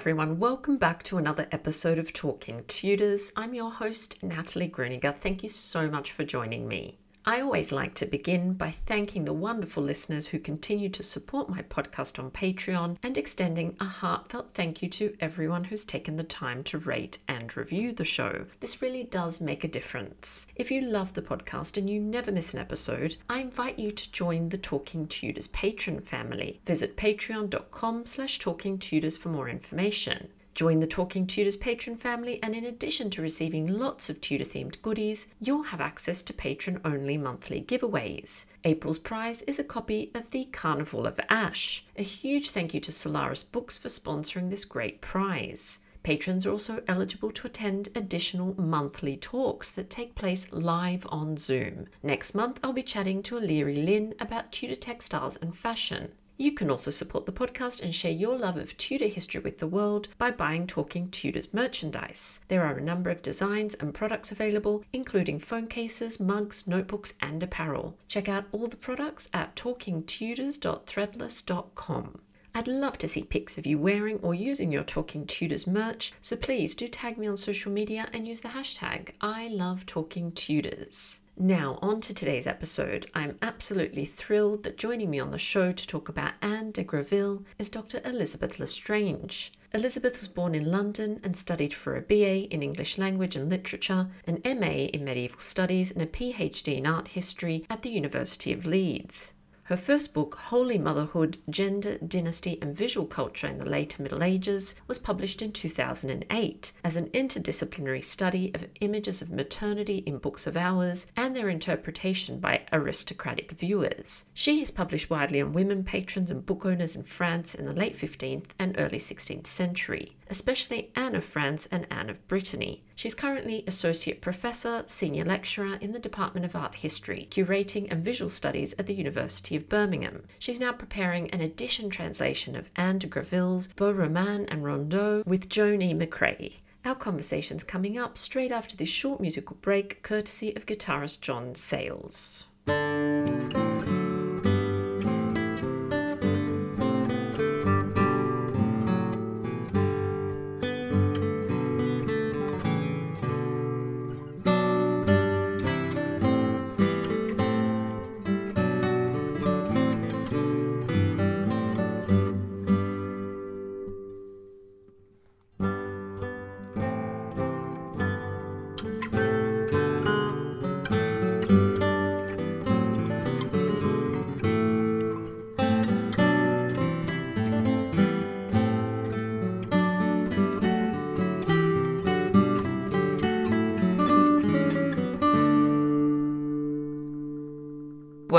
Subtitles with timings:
[0.00, 0.38] Everyone.
[0.38, 3.34] Welcome back to another episode of Talking Tudors.
[3.36, 5.14] I'm your host, Natalie Grueninger.
[5.14, 6.96] Thank you so much for joining me.
[7.26, 11.60] I always like to begin by thanking the wonderful listeners who continue to support my
[11.60, 16.64] podcast on Patreon and extending a heartfelt thank you to everyone who's taken the time
[16.64, 18.46] to rate and review the show.
[18.60, 20.46] This really does make a difference.
[20.56, 24.12] If you love the podcast and you never miss an episode, I invite you to
[24.12, 26.60] join the Talking Tudors patron family.
[26.64, 30.28] Visit patreon.com slash talking tudors for more information.
[30.54, 34.82] Join the Talking Tudors patron family, and in addition to receiving lots of Tudor themed
[34.82, 38.46] goodies, you'll have access to patron only monthly giveaways.
[38.64, 41.84] April's prize is a copy of The Carnival of Ash.
[41.96, 45.80] A huge thank you to Solaris Books for sponsoring this great prize.
[46.02, 51.86] Patrons are also eligible to attend additional monthly talks that take place live on Zoom.
[52.02, 56.12] Next month, I'll be chatting to Illyri Lynn about Tudor textiles and fashion.
[56.40, 59.66] You can also support the podcast and share your love of Tudor history with the
[59.66, 62.40] world by buying Talking Tudors merchandise.
[62.48, 67.42] There are a number of designs and products available, including phone cases, mugs, notebooks, and
[67.42, 67.98] apparel.
[68.08, 72.20] Check out all the products at talkingtudors.threadless.com.
[72.54, 76.36] I'd love to see pics of you wearing or using your Talking Tudors merch, so
[76.36, 81.20] please do tag me on social media and use the hashtag I love Talking Tudors.
[81.42, 83.10] Now, on to today's episode.
[83.14, 87.44] I'm absolutely thrilled that joining me on the show to talk about Anne de Greville
[87.58, 88.02] is Dr.
[88.04, 89.50] Elizabeth L'Estrange.
[89.72, 94.08] Elizabeth was born in London and studied for a BA in English Language and Literature,
[94.26, 98.66] an MA in Medieval Studies, and a PhD in Art History at the University of
[98.66, 99.32] Leeds.
[99.70, 104.74] Her first book, Holy Motherhood Gender, Dynasty, and Visual Culture in the Later Middle Ages,
[104.88, 110.56] was published in 2008 as an interdisciplinary study of images of maternity in books of
[110.56, 114.24] hours and their interpretation by aristocratic viewers.
[114.34, 117.96] She has published widely on women patrons and book owners in France in the late
[117.96, 122.84] 15th and early 16th century especially Anne of France and Anne of Brittany.
[122.94, 128.30] She's currently Associate Professor, Senior Lecturer in the Department of Art History, Curating and Visual
[128.30, 130.24] Studies at the University of Birmingham.
[130.38, 135.48] She's now preparing an edition translation of Anne de Greville's Beau Roman and Rondeaux with
[135.48, 135.92] Joan E.
[135.92, 136.54] McRae.
[136.84, 142.46] Our conversation's coming up straight after this short musical break, courtesy of guitarist Jon Sayles.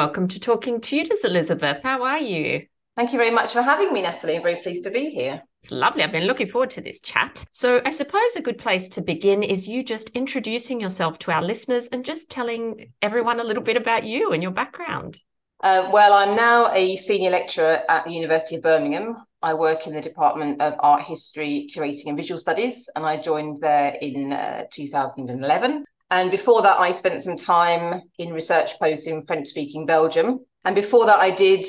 [0.01, 1.83] Welcome to Talking Tudors, Elizabeth.
[1.83, 2.65] How are you?
[2.97, 4.37] Thank you very much for having me, Natalie.
[4.37, 5.43] I'm very pleased to be here.
[5.61, 6.01] It's lovely.
[6.01, 7.45] I've been looking forward to this chat.
[7.51, 11.43] So, I suppose a good place to begin is you just introducing yourself to our
[11.43, 15.19] listeners and just telling everyone a little bit about you and your background.
[15.59, 19.17] Uh, well, I'm now a senior lecturer at the University of Birmingham.
[19.43, 23.61] I work in the Department of Art History, Curating and Visual Studies, and I joined
[23.61, 25.85] there in uh, 2011.
[26.11, 30.45] And before that, I spent some time in research posts in French speaking Belgium.
[30.65, 31.65] And before that, I did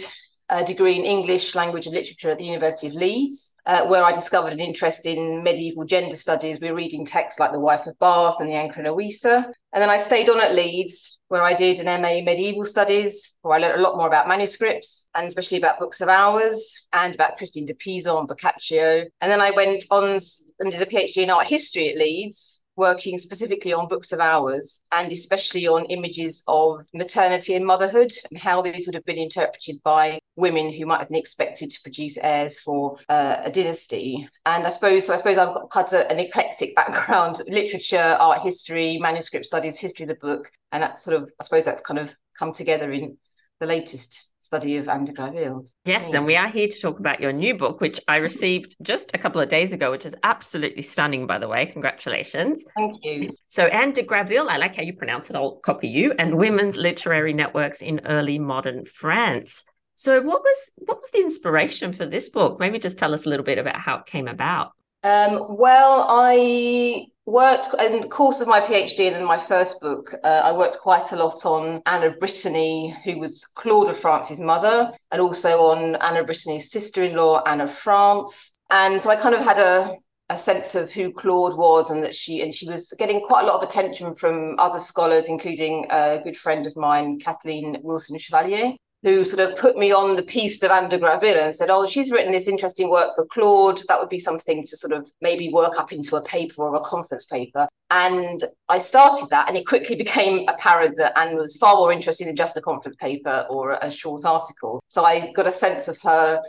[0.49, 4.13] a degree in English, language and literature at the University of Leeds, uh, where I
[4.13, 6.59] discovered an interest in medieval gender studies.
[6.61, 9.45] We were reading texts like The Wife of Bath and The Ancrene Wisse.
[9.73, 13.35] And then I stayed on at Leeds, where I did an MA in medieval studies,
[13.43, 17.15] where I learned a lot more about manuscripts and especially about books of hours and
[17.15, 19.07] about Christine de Pisan and Boccaccio.
[19.21, 20.19] And then I went on
[20.59, 24.81] and did a PhD in art history at Leeds, working specifically on books of hours
[24.93, 29.77] and especially on images of maternity and motherhood and how these would have been interpreted
[29.85, 34.29] by women who might have been expected to produce heirs for uh, a dynasty.
[34.47, 38.99] And I suppose so I suppose I've got quite an eclectic background: literature, art history,
[38.99, 42.11] manuscript studies, history of the book, and that's sort of I suppose that's kind of
[42.39, 43.19] come together in
[43.63, 45.65] the latest study of Anne de Graville.
[45.85, 49.13] Yes, and we are here to talk about your new book, which I received just
[49.15, 51.67] a couple of days ago, which is absolutely stunning, by the way.
[51.67, 52.65] Congratulations.
[52.75, 53.29] Thank you.
[53.47, 56.77] So, Anne de Graville, I like how you pronounce it, I'll copy you, and Women's
[56.77, 59.65] Literary Networks in Early Modern France.
[59.95, 62.59] So, what was what was the inspiration for this book?
[62.59, 64.73] Maybe just tell us a little bit about how it came about.
[65.05, 70.13] Um, well, I worked in the course of my PhD and in my first book,
[70.25, 74.41] uh, I worked quite a lot on Anne of Brittany, who was Claude of France's
[74.41, 78.59] mother, and also on Anne of Brittany's sister-in-law, Anne of France.
[78.71, 79.97] And so I kind of had a
[80.29, 83.47] a sense of who Claude was and that she and she was getting quite a
[83.47, 88.75] lot of attention from other scholars, including a good friend of mine, Kathleen Wilson Chevalier
[89.03, 91.87] who sort of put me on the piece of Anne de Graville and said, Oh,
[91.87, 93.83] she's written this interesting work for Claude.
[93.89, 96.81] That would be something to sort of maybe work up into a paper or a
[96.81, 97.67] conference paper.
[97.91, 102.29] And I started that, and it quickly became apparent that Anne was far more interested
[102.29, 104.83] in just a conference paper or a short article.
[104.87, 106.41] So I got a sense of her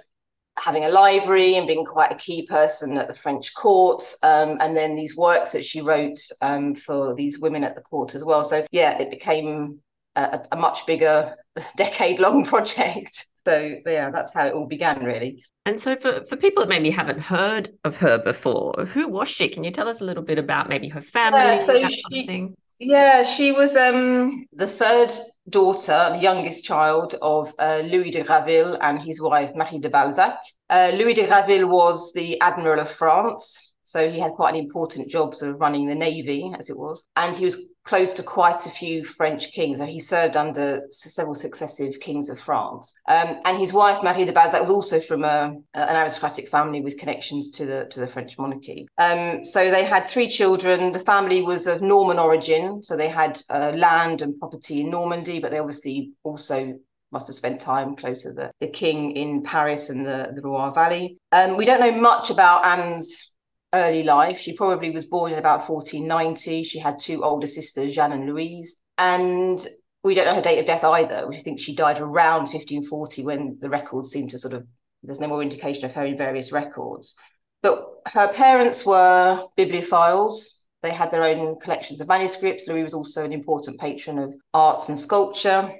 [0.57, 4.77] having a library and being quite a key person at the French court, um, and
[4.77, 8.43] then these works that she wrote um, for these women at the court as well.
[8.43, 9.79] So yeah, it became
[10.15, 11.35] a, a much bigger
[11.77, 13.27] decade long project.
[13.45, 15.43] So yeah, that's how it all began really.
[15.65, 19.47] And so for, for people that maybe haven't heard of her before, who was she?
[19.47, 21.39] Can you tell us a little bit about maybe her family?
[21.39, 22.49] Yeah, so she,
[22.79, 25.13] yeah, she was um, the third
[25.49, 30.37] daughter, the youngest child of uh, Louis de Graville and his wife Marie de Balzac.
[30.69, 33.72] Uh, Louis de Graville was the Admiral of France.
[33.83, 37.07] So he had quite an important job, sort of running the navy, as it was.
[37.15, 39.79] And he was close to quite a few French kings.
[39.79, 42.93] So he served under several successive kings of France.
[43.07, 46.97] Um, and his wife, Marie de Balzac, was also from a, an aristocratic family with
[46.97, 48.87] connections to the to the French monarchy.
[48.97, 50.93] Um, so they had three children.
[50.93, 55.39] The family was of Norman origin, so they had uh, land and property in Normandy,
[55.39, 56.73] but they obviously also
[57.11, 60.73] must have spent time closer to the, the king in Paris and the, the Loire
[60.73, 61.17] Valley.
[61.31, 63.31] Um, we don't know much about Anne's
[63.73, 64.37] early life.
[64.37, 66.63] She probably was born in about 1490.
[66.63, 68.77] She had two older sisters, Jeanne and Louise.
[68.97, 69.65] And
[70.03, 71.27] we don't know her date of death either.
[71.27, 74.65] We think she died around 1540 when the records seem to sort of,
[75.01, 77.15] there's no more indication of her in various records.
[77.61, 80.45] But her parents were bibliophiles.
[80.81, 82.67] They had their own collections of manuscripts.
[82.67, 85.71] Louis was also an important patron of arts and sculpture.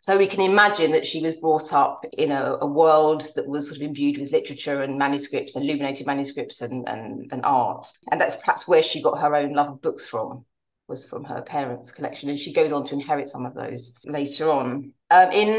[0.00, 3.68] So we can imagine that she was brought up in a, a, world that was
[3.68, 7.88] sort of imbued with literature and manuscripts, and illuminated manuscripts and, and, and art.
[8.10, 10.44] And that's perhaps where she got her own love of books from,
[10.86, 12.28] was from her parents' collection.
[12.28, 14.92] And she goes on to inherit some of those later on.
[15.10, 15.58] Um, in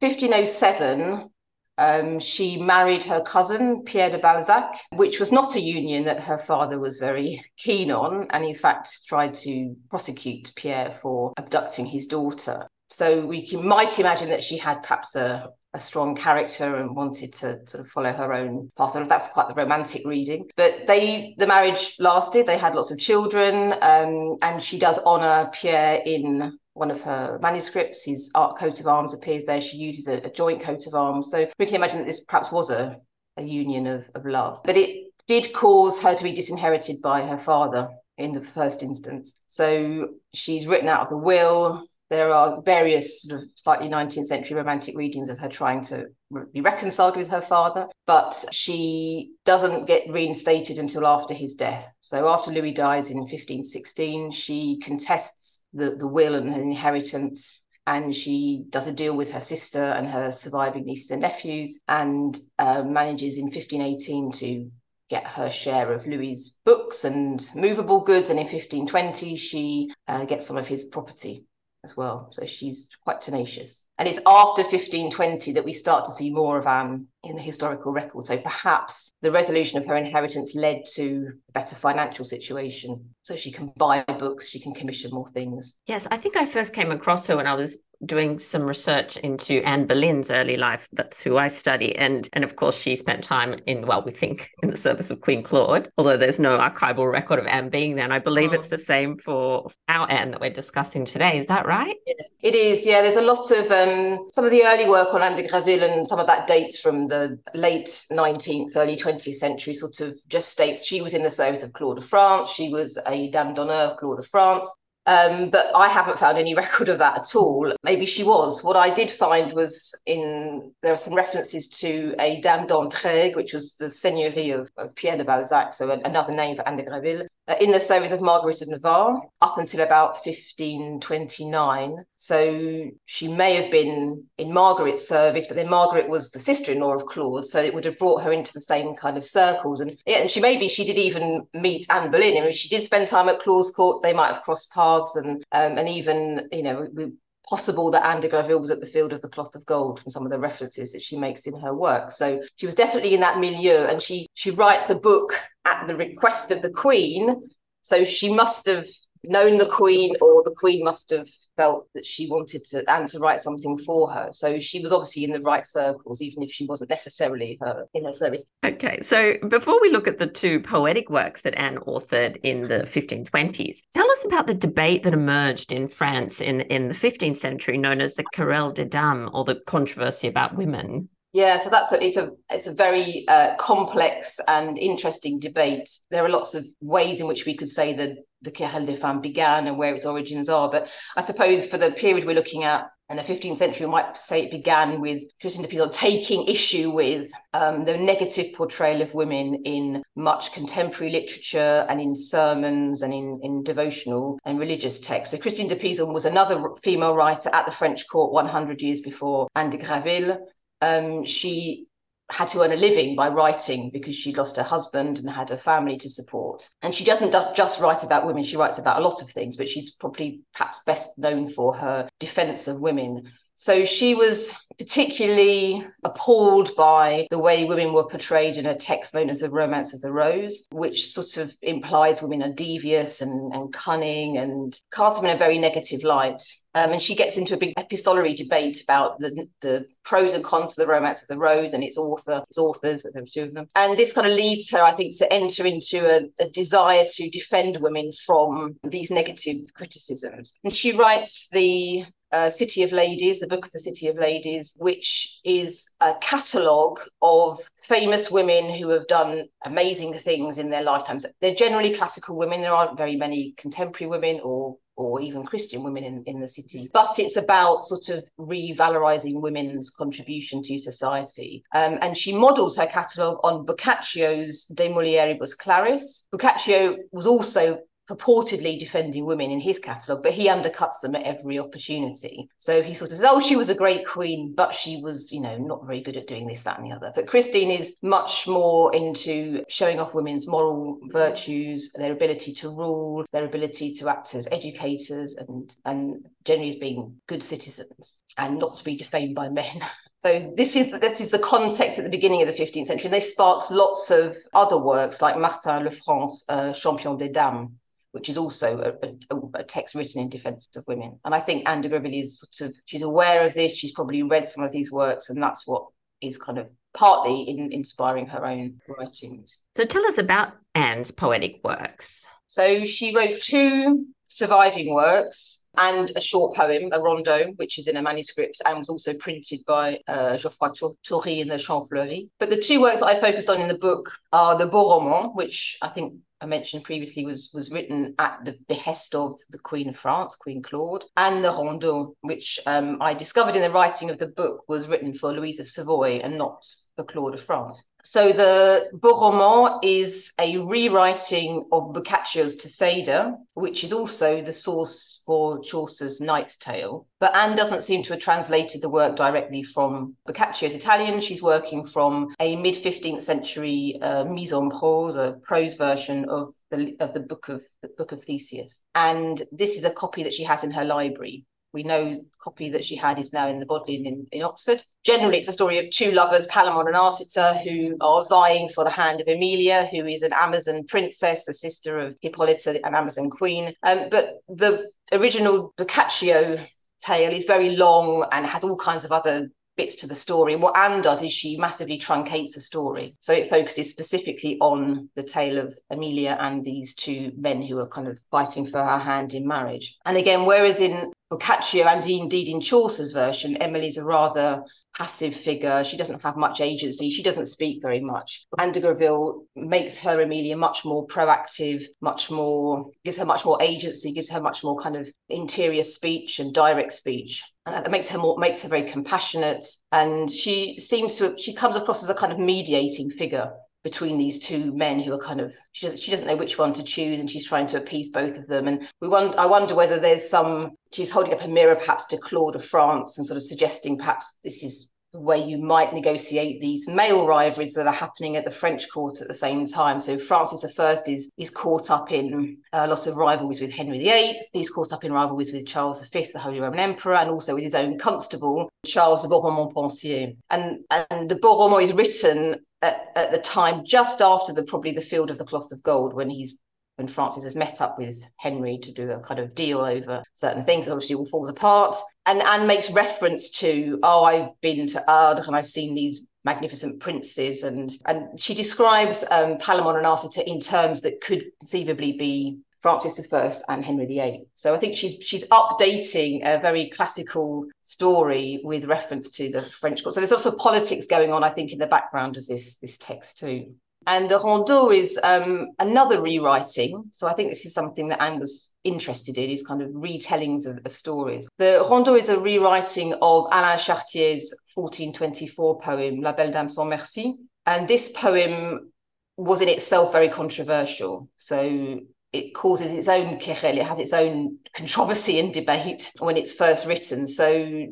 [0.00, 1.30] 1507,
[1.78, 6.38] um, she married her cousin, Pierre de Balzac, which was not a union that her
[6.38, 12.06] father was very keen on, and in fact tried to prosecute Pierre for abducting his
[12.06, 16.96] daughter so we can, might imagine that she had perhaps a, a strong character and
[16.96, 18.94] wanted to sort of follow her own path.
[18.94, 20.48] And that's quite the romantic reading.
[20.56, 22.46] But they, the marriage lasted.
[22.46, 27.38] They had lots of children, um, and she does honour Pierre in one of her
[27.40, 28.04] manuscripts.
[28.04, 29.60] His art coat of arms appears there.
[29.60, 31.30] She uses a, a joint coat of arms.
[31.30, 32.98] So we can imagine that this perhaps was a,
[33.36, 34.60] a union of, of love.
[34.64, 39.36] But it did cause her to be disinherited by her father in the first instance.
[39.46, 44.56] So she's written out of the will there are various sort of slightly 19th century
[44.56, 46.06] romantic readings of her trying to
[46.52, 51.90] be reconciled with her father, but she doesn't get reinstated until after his death.
[52.00, 58.14] So after Louis dies in 1516, she contests the, the will and the inheritance and
[58.14, 62.82] she does a deal with her sister and her surviving nieces and nephews and uh,
[62.82, 64.70] manages in 1518 to
[65.08, 68.28] get her share of Louis's books and movable goods.
[68.28, 71.44] And in 1520, she uh, gets some of his property
[71.86, 72.28] as well.
[72.32, 73.85] So she's quite tenacious.
[73.98, 77.92] And it's after 1520 that we start to see more of Anne in the historical
[77.92, 78.26] record.
[78.26, 83.04] So perhaps the resolution of her inheritance led to a better financial situation.
[83.22, 85.76] So she can buy books, she can commission more things.
[85.86, 89.62] Yes, I think I first came across her when I was doing some research into
[89.64, 90.86] Anne Boleyn's early life.
[90.92, 91.96] That's who I study.
[91.96, 95.20] And and of course she spent time in, well, we think in the service of
[95.20, 98.04] Queen Claude, although there's no archival record of Anne being there.
[98.04, 98.54] And I believe mm.
[98.54, 101.38] it's the same for our Anne that we're discussing today.
[101.38, 101.96] Is that right?
[102.40, 103.02] It is, yeah.
[103.02, 103.85] There's a lot of um,
[104.32, 107.08] some of the early work on Anne de Graville and some of that dates from
[107.08, 111.62] the late 19th, early 20th century sort of just states she was in the service
[111.62, 112.50] of Claude of France.
[112.50, 114.68] She was a dame d'honneur of Claude of France.
[115.06, 117.72] Um, but I haven't found any record of that at all.
[117.84, 118.64] Maybe she was.
[118.64, 123.52] What I did find was in there are some references to a Dame d'Entraigues, which
[123.52, 127.22] was the seigneurie of, of Pierre de Balzac, so another name for Anne de Greville,
[127.22, 127.26] uh,
[127.60, 132.04] in the service of Margaret of Navarre up until about 1529.
[132.16, 137.06] So she may have been in Margaret's service, but then Margaret was the sister-in-law of
[137.06, 139.80] Claude, so it would have brought her into the same kind of circles.
[139.80, 142.36] And yeah, and she maybe she did even meet Anne Boleyn.
[142.36, 144.02] I mean, she did spend time at Claude's court.
[144.02, 147.12] They might have crossed paths, and um, and even you know we,
[147.48, 150.10] possible that Anne de Graville was at the Field of the Cloth of Gold from
[150.10, 152.10] some of the references that she makes in her work.
[152.10, 155.34] So she was definitely in that milieu, and she she writes a book
[155.64, 157.48] at the request of the Queen.
[157.82, 158.86] So she must have
[159.28, 163.18] known the queen or the queen must have felt that she wanted to and to
[163.18, 164.28] write something for her.
[164.32, 168.04] So she was obviously in the right circles even if she wasn't necessarily her in
[168.04, 168.42] her service.
[168.64, 172.80] Okay so before we look at the two poetic works that anne authored in the
[172.80, 177.78] 1520s tell us about the debate that emerged in france in in the 15th century
[177.78, 182.02] known as the querelle des dames or the controversy about women yeah, so that's a,
[182.02, 185.86] it's a it's a very uh, complex and interesting debate.
[186.10, 189.76] There are lots of ways in which we could say that the Femmes began and
[189.76, 193.22] where its origins are, but I suppose for the period we're looking at in the
[193.22, 197.84] 15th century, we might say it began with Christine de Pizan taking issue with um,
[197.84, 203.62] the negative portrayal of women in much contemporary literature and in sermons and in, in
[203.62, 205.30] devotional and religious texts.
[205.32, 209.46] So Christine de Pizan was another female writer at the French court 100 years before
[209.54, 210.38] Anne de Graville
[210.80, 211.86] um, she
[212.30, 215.58] had to earn a living by writing because she lost her husband and had a
[215.58, 216.68] family to support.
[216.82, 219.68] And she doesn't just write about women, she writes about a lot of things, but
[219.68, 223.30] she's probably perhaps best known for her defense of women.
[223.56, 229.30] So she was particularly appalled by the way women were portrayed in a text known
[229.30, 233.72] as the Romance of the Rose, which sort of implies women are devious and, and
[233.72, 236.42] cunning and casts them in a very negative light.
[236.74, 240.72] Um, and she gets into a big epistolary debate about the, the pros and cons
[240.72, 243.54] of the Romance of the Rose and its author, its authors, there were two of
[243.54, 243.66] them.
[243.74, 247.30] And this kind of leads her, I think, to enter into a, a desire to
[247.30, 250.58] defend women from these negative criticisms.
[250.64, 254.74] And she writes the uh, City of Ladies, the book of the City of Ladies,
[254.78, 261.24] which is a catalogue of famous women who have done amazing things in their lifetimes.
[261.40, 262.62] They're generally classical women.
[262.62, 266.88] There aren't very many contemporary women or or even Christian women in, in the city.
[266.92, 271.62] But it's about sort of revalorizing women's contribution to society.
[271.74, 276.26] Um, and she models her catalogue on Boccaccio's De Mulieribus Claris.
[276.32, 281.58] Boccaccio was also purportedly defending women in his catalogue, but he undercuts them at every
[281.58, 282.48] opportunity.
[282.56, 285.40] So he sort of says, oh, she was a great queen, but she was, you
[285.40, 287.12] know, not very good at doing this, that, and the other.
[287.14, 293.24] But Christine is much more into showing off women's moral virtues, their ability to rule,
[293.32, 298.76] their ability to act as educators, and and generally as being good citizens and not
[298.76, 299.80] to be defamed by men.
[300.20, 303.04] So this is this is the context at the beginning of the 15th century.
[303.04, 307.68] And this sparks lots of other works like Martin Lefranc, uh, Champion des Dames,
[308.16, 311.20] which is also a, a, a, text written in defense of women.
[311.26, 313.76] And I think Anne de Graville is sort of, she's aware of this.
[313.76, 315.84] She's probably read some of these works, and that's what
[316.22, 319.60] is kind of partly in inspiring her own writings.
[319.74, 322.26] So tell us about Anne's poetic works.
[322.46, 327.98] So she wrote two surviving works and a short poem, a rondeau, which is in
[327.98, 330.70] a manuscript and was also printed by uh, Geoffroy
[331.06, 332.30] Tory in the Champ Fleury.
[332.40, 335.76] But the two works I focused on in the book are the Beau Roman, which
[335.82, 339.96] I think I mentioned previously was was written at the behest of the Queen of
[339.96, 344.26] France, Queen Claude, and the Rondeau, which um, I discovered in the writing of the
[344.26, 346.64] book was written for Louise of Savoy and not
[346.96, 347.84] for Claude de France.
[348.02, 355.22] So the Beau Roman is a rewriting of Boccaccio's Teseida, which is also the source
[355.26, 357.06] for Chaucer's Knight's Tale.
[357.18, 361.20] But Anne doesn't seem to have translated the work directly from Boccaccio's Italian.
[361.20, 366.54] She's working from a mid 15th century uh, mise en prose, a prose version of
[366.70, 368.82] the of the book of the book of Theseus.
[368.94, 371.44] And this is a copy that she has in her library
[371.76, 374.82] We know copy that she had is now in the Bodleian in, in Oxford.
[375.04, 378.88] Generally, it's a story of two lovers, Palamon and Arcita, who are vying for the
[378.88, 383.74] hand of Emilia, who is an Amazon princess, the sister of Hippolyta, an Amazon queen.
[383.82, 386.58] Um, but the original Boccaccio
[387.00, 390.56] tale is very long and has all kinds of other bits to the story.
[390.56, 393.14] What Anne does is she massively truncates the story.
[393.18, 397.88] So it focuses specifically on the tale of Emilia and these two men who are
[397.88, 399.94] kind of fighting for her hand in marriage.
[400.06, 404.62] And again, whereas in Boccaccio and indeed in Chaucer's version, Emily's a rather
[404.96, 405.82] passive figure.
[405.82, 407.10] She doesn't have much agency.
[407.10, 408.46] She doesn't speak very much.
[408.58, 413.60] Anne de Graville makes her Emilia much more proactive, much more, gives her much more
[413.60, 417.42] agency, gives her much more kind of interior speech and direct speech.
[417.66, 419.64] And that makes her more, makes her very compassionate.
[419.90, 423.50] And she seems to, she comes across as a kind of mediating figure
[423.86, 426.72] between these two men who are kind of she doesn't, she doesn't know which one
[426.72, 428.66] to choose and she's trying to appease both of them.
[428.66, 432.18] And we wonder I wonder whether there's some she's holding up a mirror perhaps to
[432.18, 436.86] Claude of France and sort of suggesting perhaps this is way you might negotiate these
[436.88, 440.00] male rivalries that are happening at the French court at the same time.
[440.00, 444.40] So Francis I is is caught up in a lot of rivalries with Henry VIII.
[444.52, 447.64] He's caught up in rivalries with Charles V, the Holy Roman Emperor, and also with
[447.64, 450.36] his own constable Charles de Bourbon-Montpensier.
[450.50, 455.00] And and the Roman is written at, at the time just after the probably the
[455.00, 456.58] Field of the Cloth of Gold when he's
[456.96, 460.64] when Francis has met up with Henry to do a kind of deal over certain
[460.64, 460.88] things.
[460.88, 461.96] Obviously, all falls apart.
[462.26, 467.00] And Anne makes reference to, oh, I've been to Ardres and I've seen these magnificent
[467.00, 467.62] princes.
[467.62, 473.20] And, and she describes um, Palamon and Arcita in terms that could conceivably be Francis
[473.32, 474.46] I and Henry VIII.
[474.54, 480.04] So I think she's she's updating a very classical story with reference to the French
[480.04, 480.14] court.
[480.14, 483.38] So there's also politics going on, I think, in the background of this this text
[483.38, 483.74] too.
[484.06, 487.04] And the Rondeau is um, another rewriting.
[487.10, 490.66] So I think this is something that Anne was interested in, is kind of retellings
[490.66, 491.46] of, of stories.
[491.58, 497.36] The Rondeau is a rewriting of Alain Chartier's 1424 poem, La Belle Dame sans Merci.
[497.66, 498.92] And this poem
[499.36, 501.28] was in itself very controversial.
[501.34, 502.00] So
[502.32, 506.86] it causes its own querelle, it has its own controversy and debate when it's first
[506.86, 507.26] written.
[507.26, 507.86] So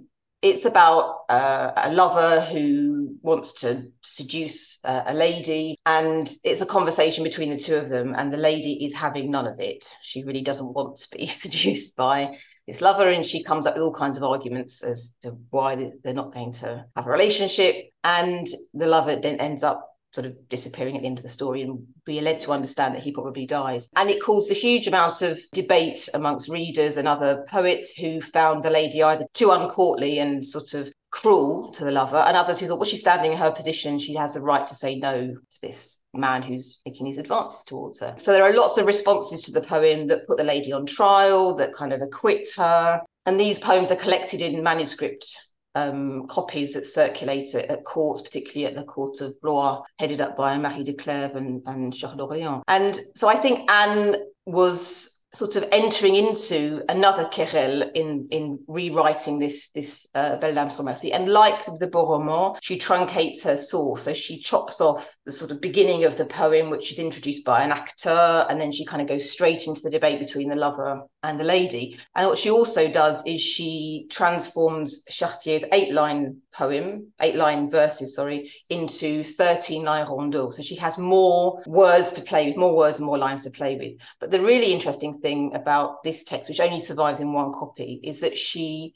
[0.44, 6.66] it's about uh, a lover who wants to seduce uh, a lady, and it's a
[6.66, 8.14] conversation between the two of them.
[8.14, 9.88] And the lady is having none of it.
[10.02, 12.36] She really doesn't want to be seduced by
[12.66, 16.12] this lover, and she comes up with all kinds of arguments as to why they're
[16.12, 17.76] not going to have a relationship.
[18.04, 21.62] And the lover then ends up sort of disappearing at the end of the story
[21.62, 23.88] and we are led to understand that he probably dies.
[23.96, 28.62] And it caused a huge amount of debate amongst readers and other poets who found
[28.62, 32.66] the lady either too uncourtly and sort of cruel to the lover, and others who
[32.66, 35.60] thought, well, she's standing in her position, she has the right to say no to
[35.62, 38.14] this man who's making these advances towards her.
[38.18, 41.56] So there are lots of responses to the poem that put the lady on trial,
[41.56, 43.00] that kind of acquit her.
[43.26, 45.36] And these poems are collected in manuscript
[45.74, 50.56] um, copies that circulate at, courts, particularly at the court of Blois, headed up by
[50.56, 52.62] Marie de Clèves and, and Charles d'Orléans.
[52.68, 59.38] And so I think Anne was sort of entering into another querelle in in rewriting
[59.38, 61.12] this this uh, Belle Dame sans Merci.
[61.12, 64.04] And like the Beau she truncates her source.
[64.04, 67.62] So she chops off the sort of beginning of the poem, which is introduced by
[67.62, 71.02] an actor, and then she kind of goes straight into the debate between the lover
[71.24, 71.98] and the lady.
[72.14, 79.24] And what she also does is she transforms Chartier's eight-line poem, eight-line verses, sorry, into
[79.24, 80.52] 13-line rondeaux.
[80.52, 83.76] So she has more words to play with, more words and more lines to play
[83.76, 84.00] with.
[84.20, 88.20] But the really interesting thing about this text, which only survives in one copy, is
[88.20, 88.94] that she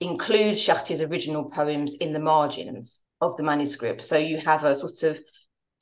[0.00, 4.02] includes Chartier's original poems in the margins of the manuscript.
[4.02, 5.22] So you have a sort of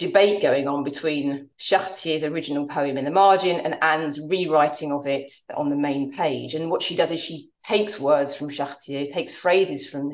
[0.01, 5.31] debate going on between Chartier's original poem in the margin and Anne's rewriting of it
[5.57, 6.55] on the main page.
[6.55, 10.11] And what she does is she takes words from Chartier, takes phrases from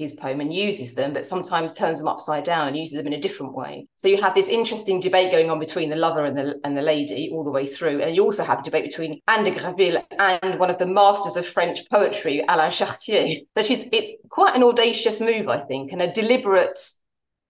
[0.00, 3.12] his poem and uses them, but sometimes turns them upside down and uses them in
[3.12, 3.86] a different way.
[3.96, 6.82] So you have this interesting debate going on between the lover and the and the
[6.82, 8.00] lady all the way through.
[8.00, 11.36] And you also have the debate between Anne de Graville and one of the masters
[11.36, 13.40] of French poetry, Alain Chartier.
[13.56, 16.78] So she's it's quite an audacious move, I think, and a deliberate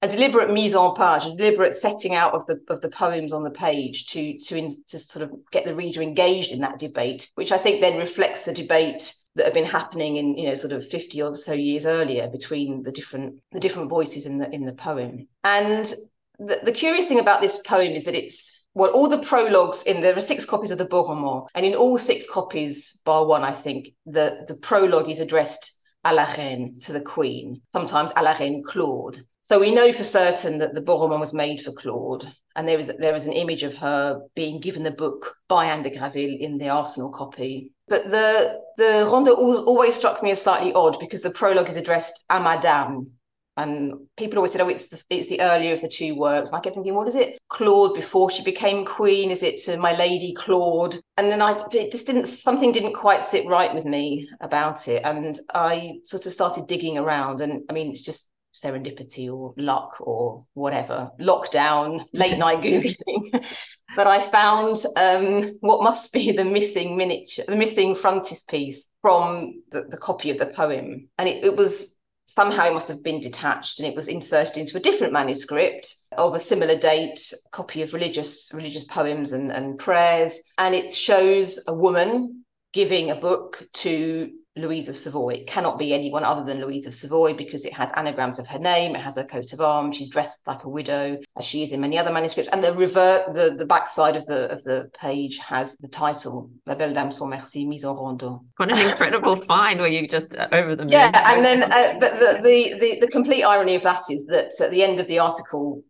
[0.03, 3.45] a deliberate mise en page, a deliberate setting out of the of the poems on
[3.45, 7.31] the page to to in, to sort of get the reader engaged in that debate,
[7.37, 10.73] which I think then reflects the debate that have been happening in you know sort
[10.73, 14.65] of 50 or so years earlier between the different the different voices in the in
[14.65, 15.29] the poem.
[15.45, 15.93] And
[16.39, 20.01] the, the curious thing about this poem is that it's well, all the prologues in
[20.01, 23.53] there are six copies of the Roman, and in all six copies, bar one, I
[23.53, 25.73] think, the the prologue is addressed
[26.05, 29.19] à la reine, to the queen, sometimes à la reine Claude.
[29.43, 32.93] So we know for certain that the Roman was made for Claude, and there is
[32.99, 36.57] there is an image of her being given the book by Anne de Graville in
[36.59, 37.73] the Arsenal copy.
[37.91, 42.25] But the the Rondeau always struck me as slightly odd because the prologue is addressed
[42.31, 43.11] à Madame,
[43.57, 46.57] and people always said, "Oh, it's the, it's the earlier of the two works." And
[46.57, 47.39] I kept thinking, "What is it?
[47.49, 49.31] Claude before she became queen?
[49.31, 53.25] Is it to my lady Claude?" And then I it just didn't something didn't quite
[53.25, 57.41] sit right with me about it, and I sort of started digging around.
[57.41, 63.45] And I mean, it's just serendipity or luck or whatever, lockdown, late night googling.
[63.97, 69.83] but I found um, what must be the missing miniature, the missing frontispiece from the,
[69.91, 73.81] the copy of the poem, and it, it was somehow it must have been detached
[73.81, 78.49] and it was inserted into a different manuscript of a similar date copy of religious
[78.53, 84.89] religious poems and, and prayers and it shows a woman giving a book to Louise
[84.89, 85.35] of Savoy.
[85.35, 88.59] It cannot be anyone other than Louise of Savoy because it has anagrams of her
[88.59, 91.73] name, it has her coat of arms, she's dressed like a widow, as she is
[91.73, 92.51] in many other manuscripts.
[92.53, 96.51] And the revert, the, the back side of the of the page has the title,
[96.67, 98.45] La Belle Dame sans merci, mise en rondeau.
[98.57, 100.93] What an incredible find where you just uh, over the moon.
[100.93, 104.51] Yeah, and then uh, but the, the, the the complete irony of that is that
[104.61, 105.83] at the end of the article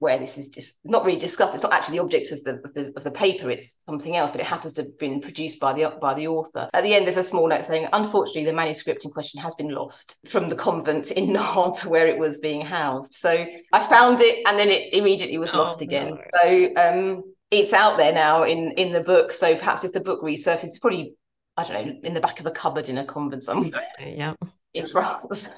[0.00, 1.54] where this is just not really discussed.
[1.54, 3.50] It's not actually the object of the, of the, of the paper.
[3.50, 6.68] It's something else, but it happens to have been produced by the by the author.
[6.72, 9.70] At the end, there's a small note saying, "Unfortunately, the manuscript in question has been
[9.70, 14.44] lost from the convent in Nantes where it was being housed." So I found it,
[14.46, 16.10] and then it immediately was oh, lost again.
[16.10, 16.20] No.
[16.42, 19.32] So um, it's out there now in in the book.
[19.32, 21.12] So perhaps if the book resurfaces, it's probably
[21.58, 23.86] I don't know in the back of a cupboard in a convent somewhere.
[24.00, 24.34] Yeah.
[24.72, 25.48] In France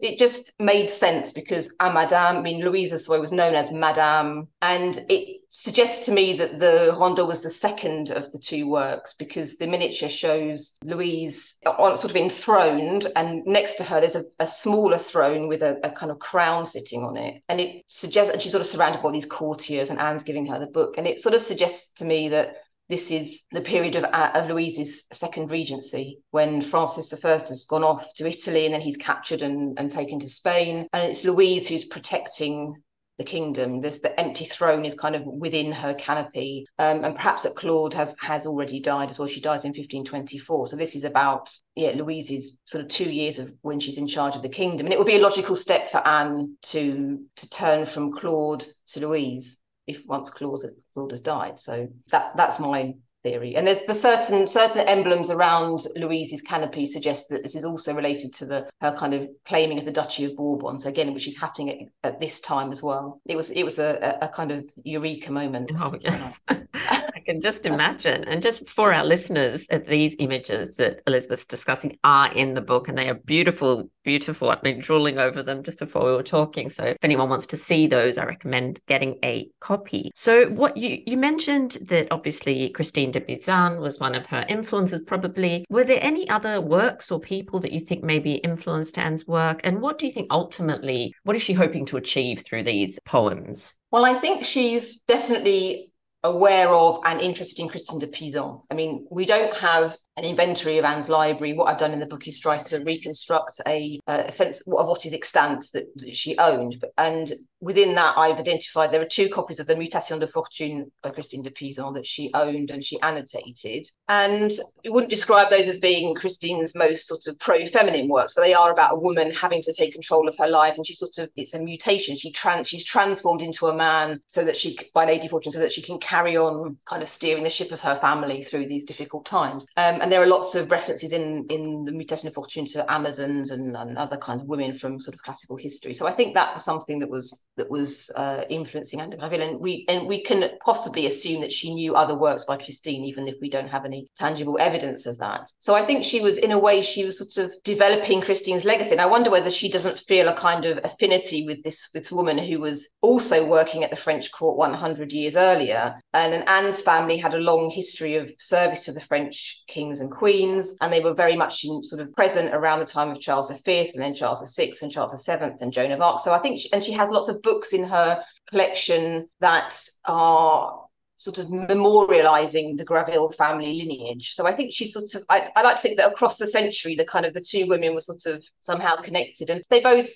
[0.00, 4.48] it just made sense because a Madame, I mean, Louisa Savoy was known as Madame,
[4.60, 9.14] and it suggests to me that the Rondeau was the second of the two works
[9.14, 14.24] because the miniature shows Louise on sort of enthroned, and next to her there's a,
[14.40, 18.32] a smaller throne with a, a, kind of crown sitting on it, and it suggests,
[18.32, 21.06] and she's sort of surrounded by these courtiers, and Anne's giving her the book, and
[21.06, 25.04] it sort of suggests to me that this is the period of, uh, of Louise's
[25.12, 29.78] second regency when Francis I has gone off to Italy and then he's captured and,
[29.78, 30.86] and taken to Spain.
[30.92, 32.74] And it's Louise who's protecting
[33.18, 33.80] the kingdom.
[33.80, 37.94] This the empty throne is kind of within her canopy, um, and perhaps that Claude
[37.94, 39.28] has has already died as well.
[39.28, 43.52] She dies in 1524, so this is about yeah Louise's sort of two years of
[43.62, 46.04] when she's in charge of the kingdom, and it would be a logical step for
[46.06, 50.62] Anne to to turn from Claude to Louise if once Claude,
[51.10, 51.58] Has died.
[51.58, 53.56] So that that's my theory.
[53.56, 58.32] And there's the certain certain emblems around Louise's canopy suggest that this is also related
[58.34, 60.78] to the her kind of claiming of the Duchy of Bourbon.
[60.78, 63.20] So again, which is happening at, at this time as well.
[63.26, 65.72] It was it was a, a kind of eureka moment.
[65.74, 66.40] Oh yes.
[67.24, 68.24] Can just imagine.
[68.24, 72.88] And just for our listeners, uh, these images that Elizabeth's discussing are in the book
[72.88, 74.50] and they are beautiful, beautiful.
[74.50, 76.70] I've been drooling over them just before we were talking.
[76.70, 80.10] So if anyone wants to see those, I recommend getting a copy.
[80.14, 85.02] So what you you mentioned that obviously Christine de Pizan was one of her influences,
[85.02, 85.64] probably.
[85.70, 89.60] Were there any other works or people that you think maybe influenced Anne's work?
[89.64, 93.74] And what do you think ultimately, what is she hoping to achieve through these poems?
[93.90, 95.92] Well, I think she's definitely
[96.24, 98.62] aware of and interested in Christine de Pizan.
[98.70, 101.54] I mean, we don't have an inventory of Anne's library.
[101.54, 105.04] What I've done in the book is try to reconstruct a, a sense of what
[105.04, 106.84] is extant that, that, she owned.
[106.98, 111.10] And within that, I've identified there are two copies of the Mutation de Fortune by
[111.10, 113.88] Christine de Pizan that she owned and she annotated.
[114.08, 114.52] And
[114.84, 118.72] you wouldn't describe those as being Christine's most sort of pro-feminine works, but they are
[118.72, 120.76] about a woman having to take control of her life.
[120.76, 122.16] And she sort of, it's a mutation.
[122.16, 125.72] She trans, she's transformed into a man so that she, by Lady Fortune, so that
[125.72, 129.24] she can carry on kind of steering the ship of her family through these difficult
[129.24, 129.66] times.
[129.76, 133.50] Um, and there are lots of references in in the Mutation de Fortune to Amazons
[133.50, 135.94] and, and, other kinds of women from sort of classical history.
[135.94, 139.40] So I think that was something that was that was uh, influencing Anne de Graville,
[139.40, 143.26] and we and we can possibly assume that she knew other works by Christine, even
[143.26, 145.50] if we don't have any tangible evidence of that.
[145.58, 148.92] So I think she was, in a way, she was sort of developing Christine's legacy,
[148.92, 152.36] and I wonder whether she doesn't feel a kind of affinity with this this woman
[152.36, 157.16] who was also working at the French court 100 years earlier, and, and Anne's family
[157.16, 161.00] had a long history of service to the French kings kings and queens, and they
[161.00, 164.54] were very much sort of present around the time of Charles V and then Charles
[164.54, 166.20] VI and Charles VII and Joan of Arc.
[166.20, 170.80] So I think, she, and she has lots of books in her collection that are
[171.16, 174.32] sort of memorializing the Graville family lineage.
[174.32, 176.96] So I think she's sort of, I, I like to think that across the century,
[176.96, 180.08] the kind of the two women were sort of somehow connected, and they both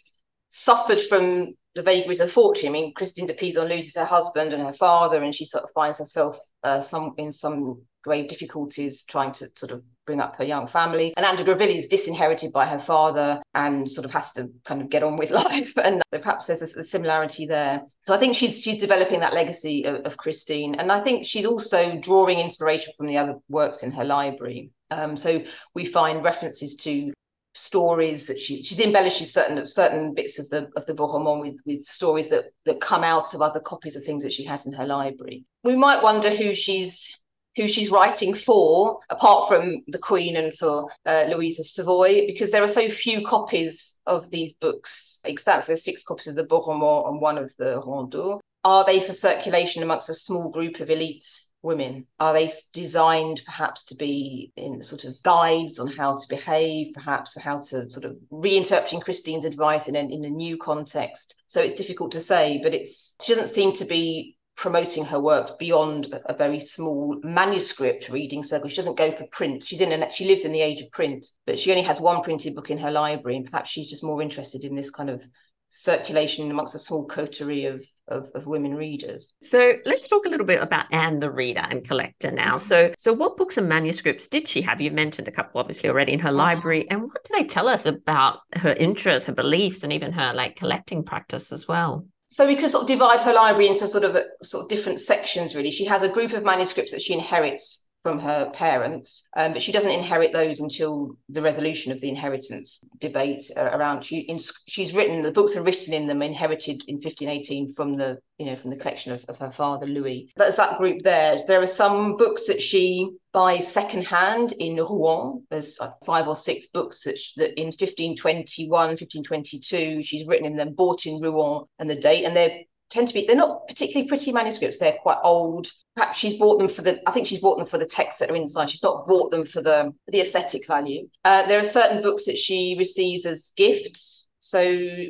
[0.51, 2.71] suffered from the vagaries of fortune.
[2.71, 5.71] I mean, Christine de Pizan loses her husband and her father, and she sort of
[5.71, 10.45] finds herself uh, some in some grave difficulties trying to sort of bring up her
[10.45, 11.13] young family.
[11.19, 14.81] And Anne de Graville is disinherited by her father and sort of has to kind
[14.81, 15.71] of get on with life.
[15.77, 17.83] And perhaps there's a, a similarity there.
[18.07, 20.75] So I think she's she's developing that legacy of, of Christine.
[20.77, 24.71] And I think she's also drawing inspiration from the other works in her library.
[24.91, 25.43] Um, so
[25.75, 27.13] we find references to
[27.55, 31.83] stories that she she's embellishes certain certain bits of the of the Roman with with
[31.83, 34.87] stories that that come out of other copies of things that she has in her
[34.87, 35.45] library.
[35.65, 37.19] We might wonder who she's
[37.59, 42.53] who she's writing for, apart from the Queen and for uh, Louise of Savoy, because
[42.53, 45.21] there are so few copies of these books.
[45.25, 48.41] Exactly, there's six copies of the Beau and one of the Rondeau.
[48.65, 51.25] Are they for circulation amongst a small group of elite
[51.63, 52.07] women?
[52.21, 57.37] Are they designed perhaps to be in sort of guides on how to behave, perhaps
[57.37, 61.35] or how to sort of reinterpreting Christine's advice in a, in a new context?
[61.47, 66.13] So it's difficult to say, but she doesn't seem to be promoting her works beyond
[66.27, 68.69] a very small manuscript reading circle.
[68.69, 69.63] She doesn't go for print.
[69.63, 72.23] She's in a, she lives in the age of print, but she only has one
[72.25, 75.23] printed book in her library, and perhaps she's just more interested in this kind of
[75.69, 79.35] circulation amongst a small coterie of, of, of women readers.
[79.43, 82.57] So let's talk a little bit about Anne the reader and collector now.
[82.57, 82.59] Mm-hmm.
[82.59, 84.81] So so what books and manuscripts did she have?
[84.81, 86.39] You've mentioned a couple obviously already in her mm-hmm.
[86.39, 86.91] library.
[86.91, 90.57] And what do they tell us about her interests, her beliefs, and even her like
[90.57, 92.07] collecting practice as well?
[92.29, 95.01] So we could sort of divide her library into sort of a, sort of different
[95.01, 95.55] sections.
[95.55, 99.63] Really, she has a group of manuscripts that she inherits from her parents, um, but
[99.63, 104.03] she doesn't inherit those until the resolution of the inheritance debate uh, around.
[104.03, 108.19] She in, she's written the books are written in them, inherited in 1518 from the
[108.39, 110.31] you know from the collection of, of her father Louis.
[110.37, 111.41] That's that group there.
[111.47, 115.45] There are some books that she buys secondhand in Rouen.
[115.51, 120.57] There's uh, five or six books that, she, that in 1521, 1522 she's written in
[120.57, 124.09] them, bought in Rouen, and the date, and they're tend to be they're not particularly
[124.09, 127.59] pretty manuscripts they're quite old perhaps she's bought them for the i think she's bought
[127.59, 128.71] them for the texts that are inside.
[128.71, 131.09] She's not bought them for the the aesthetic value.
[131.25, 134.29] Uh, there are certain books that she receives as gifts.
[134.39, 134.61] So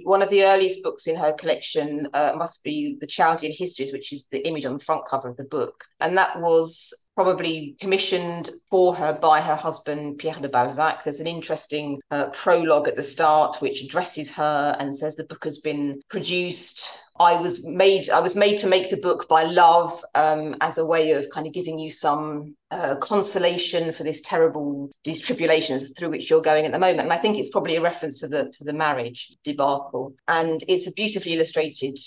[0.04, 4.12] one of the earliest books in her collection uh, must be the Chaldean Histories, which
[4.12, 8.48] is the image on the front cover of the book, and that was probably commissioned
[8.70, 11.02] for her by her husband Pierre de Balzac.
[11.02, 15.42] There's an interesting uh, prologue at the start which addresses her and says the book
[15.42, 16.88] has been produced.
[17.18, 20.86] I was made I was made to make the book by love um, as a
[20.86, 26.10] way of kind of giving you some uh, consolation for this terrible these tribulations through
[26.10, 27.00] which you're going at the moment.
[27.00, 30.14] And I think it's probably a reference to the to the marriage debacle.
[30.28, 31.98] And it's a beautifully illustrated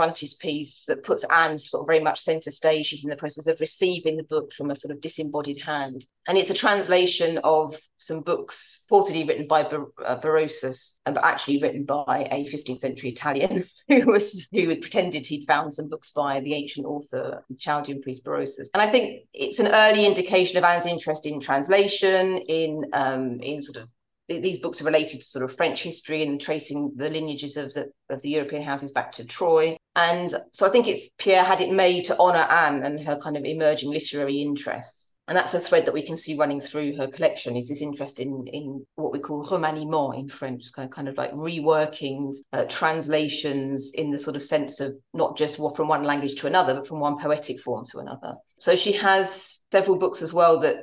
[0.00, 2.86] frontispiece that puts Anne sort of very much centre stage.
[2.86, 6.06] She's in the process of receiving the book from a sort of disembodied hand.
[6.26, 11.60] And it's a translation of some books purportedly written by Bar- uh, Berosus, but actually
[11.60, 16.40] written by a 15th century Italian who was who pretended he'd found some books by
[16.40, 18.70] the ancient author, the Chaldean priest Berosus.
[18.72, 23.60] And I think it's an early indication of Anne's interest in translation, in um, in
[23.60, 23.90] sort of
[24.38, 27.90] these books are related to sort of French history and tracing the lineages of the
[28.08, 29.76] of the European houses back to Troy.
[29.96, 33.36] And so I think it's Pierre had it made to honour Anne and her kind
[33.36, 35.10] of emerging literary interests.
[35.30, 38.18] And that's a thread that we can see running through her collection is this interest
[38.18, 42.64] in, in what we call remaniement in French, kind of, kind of like reworkings, uh,
[42.68, 46.86] translations in the sort of sense of not just from one language to another, but
[46.88, 48.34] from one poetic form to another.
[48.58, 50.82] So she has several books as well that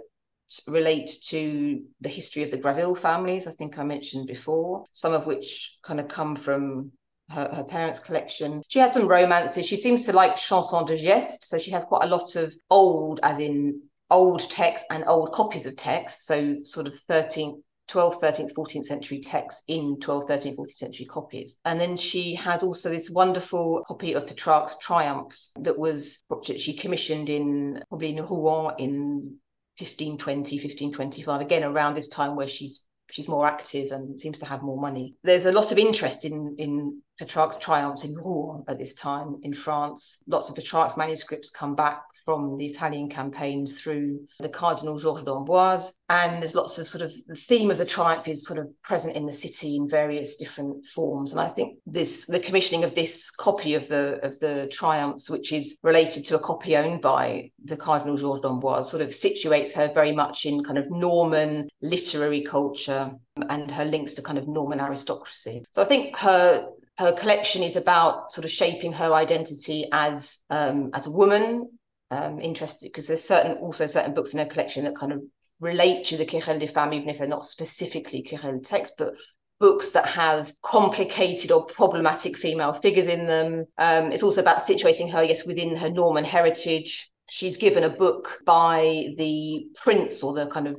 [0.67, 5.25] relate to the history of the Graville families, I think I mentioned before, some of
[5.25, 6.91] which kind of come from
[7.29, 8.61] her, her parents' collection.
[8.67, 9.65] She has some romances.
[9.65, 11.43] She seems to like chansons de geste.
[11.43, 15.65] So she has quite a lot of old, as in old text and old copies
[15.65, 16.25] of text.
[16.25, 21.57] So sort of 13th 12th, 13th, 14th century texts in 12th, 13th, 14th century copies.
[21.65, 26.75] And then she has also this wonderful copy of Petrarch's Triumphs that was that she
[26.75, 29.37] commissioned in probably in Rouen in
[29.79, 34.61] 1520, 1525, again around this time where she's she's more active and seems to have
[34.61, 35.15] more money.
[35.23, 39.53] There's a lot of interest in in Petrarch's triumphs in Rouen at this time in
[39.53, 40.17] France.
[40.27, 45.93] Lots of Petrarch's manuscripts come back from the Italian campaigns through the Cardinal Georges d'Amboise.
[46.09, 49.15] And there's lots of sort of the theme of the triumph is sort of present
[49.15, 51.31] in the city in various different forms.
[51.31, 55.53] And I think this the commissioning of this copy of the of the triumphs, which
[55.53, 59.89] is related to a copy owned by the Cardinal Georges d'Amboise, sort of situates her
[59.93, 63.09] very much in kind of Norman literary culture
[63.49, 65.63] and her links to kind of Norman aristocracy.
[65.71, 70.89] So I think her her collection is about sort of shaping her identity as um,
[70.93, 71.69] as a woman
[72.11, 75.21] um, interested because there's certain also certain books in her collection that kind of
[75.59, 79.13] relate to the Querelle des Femmes, even if they're not specifically Querelle text, but
[79.59, 83.65] books that have complicated or problematic female figures in them.
[83.77, 87.09] Um, it's also about situating her, yes, within her Norman heritage.
[87.29, 90.77] She's given a book by the prince or the kind of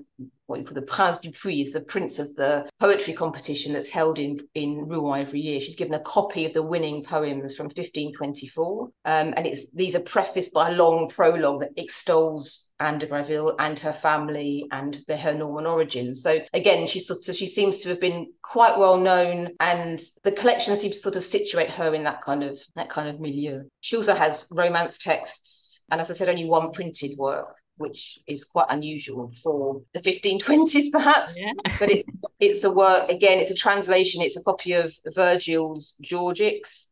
[0.48, 3.86] what you call the Prince du Puy is the prince of the poetry competition that's
[3.86, 5.60] held in, in Rouen every year.
[5.60, 8.84] She's given a copy of the winning poems from 1524.
[9.04, 13.56] Um, and it's these are prefaced by a long prologue that extols Anne de Graville
[13.58, 16.22] and her family and the, her Norman origins.
[16.22, 20.32] So again, she sort of she seems to have been quite well known, and the
[20.32, 23.64] collection seems to sort of situate her in that kind of that kind of milieu.
[23.80, 28.44] She also has romance texts, and as I said, only one printed work which is
[28.44, 31.52] quite unusual for the 1520s perhaps yeah.
[31.78, 32.02] but it's
[32.40, 36.86] it's a work again it's a translation it's a copy of virgil's georgics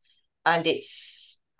[0.44, 1.16] and it's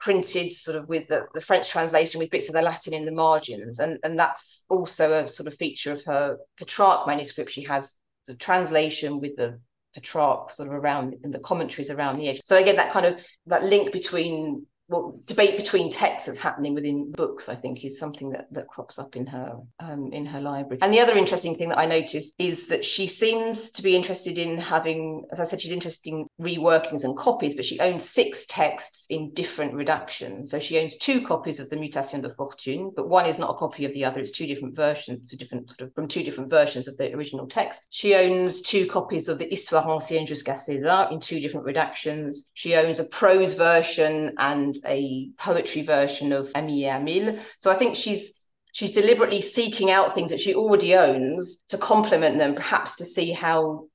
[0.06, 3.10] printed sort of with the, the French translation with bits of the Latin in the
[3.12, 3.80] margins.
[3.80, 7.50] And, and that's also a sort of feature of her Petrarch manuscript.
[7.50, 7.94] She has
[8.28, 9.58] the translation with the
[9.94, 12.40] Petrarch sort of around in the commentaries around the edge.
[12.44, 17.10] So again, that kind of that link between well, debate between texts that's happening within
[17.10, 20.78] books, I think, is something that that crops up in her um, in her library.
[20.80, 24.38] And the other interesting thing that I noticed is that she seems to be interested
[24.38, 28.46] in having, as I said, she's interested in reworkings and copies, but she owns six
[28.46, 30.48] texts in different redactions.
[30.48, 33.54] So she owns two copies of the Mutation de Fortune, but one is not a
[33.54, 36.48] copy of the other; it's two different versions, two different sort of from two different
[36.48, 37.88] versions of the original text.
[37.90, 42.50] She owns two copies of the Histoire ancienne jusqu'à César in two different redactions.
[42.54, 47.40] She owns a prose version and a poetry version of Ami Amil.
[47.58, 48.32] So I think she's
[48.72, 53.32] she's deliberately seeking out things that she already owns to complement them, perhaps to see
[53.32, 53.86] how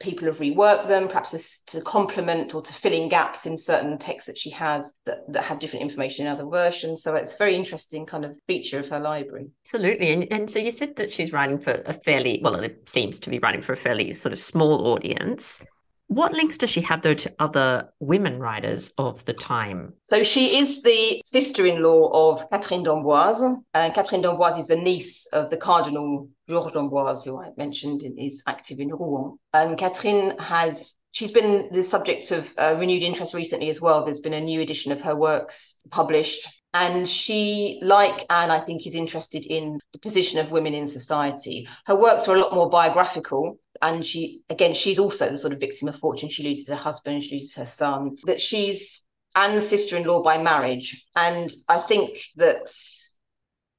[0.00, 3.98] people have reworked them, perhaps to, to complement or to fill in gaps in certain
[3.98, 7.02] texts that she has that, that have different information in other versions.
[7.02, 9.48] So it's a very interesting kind of feature of her library.
[9.66, 10.12] Absolutely.
[10.12, 13.30] And, and so you said that she's writing for a fairly, well, it seems to
[13.30, 15.64] be writing for a fairly sort of small audience.
[16.08, 19.92] What links does she have, though, to other women writers of the time?
[20.02, 23.42] So she is the sister in law of Catherine d'Amboise.
[23.74, 28.42] And Catherine d'Amboise is the niece of the Cardinal Georges d'Amboise, who I mentioned is
[28.46, 29.38] active in Rouen.
[29.52, 34.04] And Catherine has She's been the subject of uh, renewed interest recently as well.
[34.04, 36.46] There's been a new edition of her works published.
[36.74, 41.66] And she, like Anne, I think, is interested in the position of women in society.
[41.86, 45.60] Her works are a lot more biographical, and she again she's also the sort of
[45.60, 46.28] victim of fortune.
[46.28, 49.04] She loses her husband she loses her son but she's
[49.36, 51.04] Anne's sister-in-law by marriage.
[51.14, 52.70] And I think that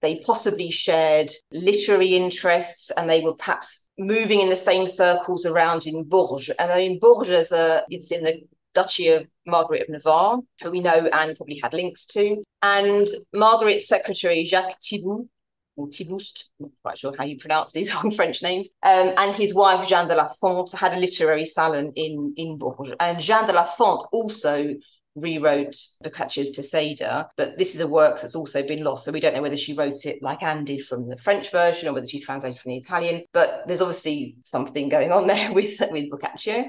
[0.02, 5.86] they possibly shared literary interests and they were perhaps moving in the same circles around
[5.86, 6.56] in Bourges.
[6.58, 8.42] And I mean Bourges is a, it's in the
[8.82, 12.42] Duchy of Margaret of Navarre, who we know Anne probably had links to.
[12.62, 15.28] And Margaret's secretary, Jacques Thibault,
[15.76, 19.54] or Thiboust, not quite sure how you pronounce these old French names, um, and his
[19.54, 22.94] wife Jeanne de la Font had a literary salon in, in Bourges.
[23.00, 24.76] And Jeanne de la Font also
[25.16, 29.06] rewrote Boccaccio's Teseida, but this is a work that's also been lost.
[29.06, 31.90] So we don't know whether she wrote it like Anne did from the French version
[31.90, 33.24] or whether she translated from the Italian.
[33.34, 36.66] But there's obviously something going on there with, with Boccaccio.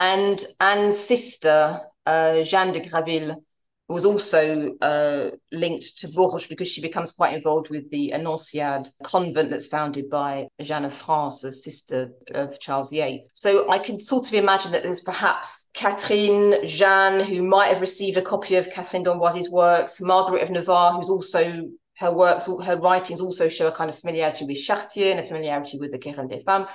[0.00, 3.42] And Anne's sister, uh, Jeanne de Graville,
[3.88, 9.50] was also uh, linked to Bourges because she becomes quite involved with the Annonciade convent
[9.50, 13.26] that's founded by Jeanne of France, the sister of Charles VIII.
[13.34, 18.16] So I can sort of imagine that there's perhaps Catherine, Jeanne, who might have received
[18.16, 23.20] a copy of Catherine d'Amboise's works, Margaret of Navarre, who's also her works, her writings
[23.20, 26.42] also show a kind of familiarity with Chartier and a familiarity with the Querelle des
[26.42, 26.66] Femmes.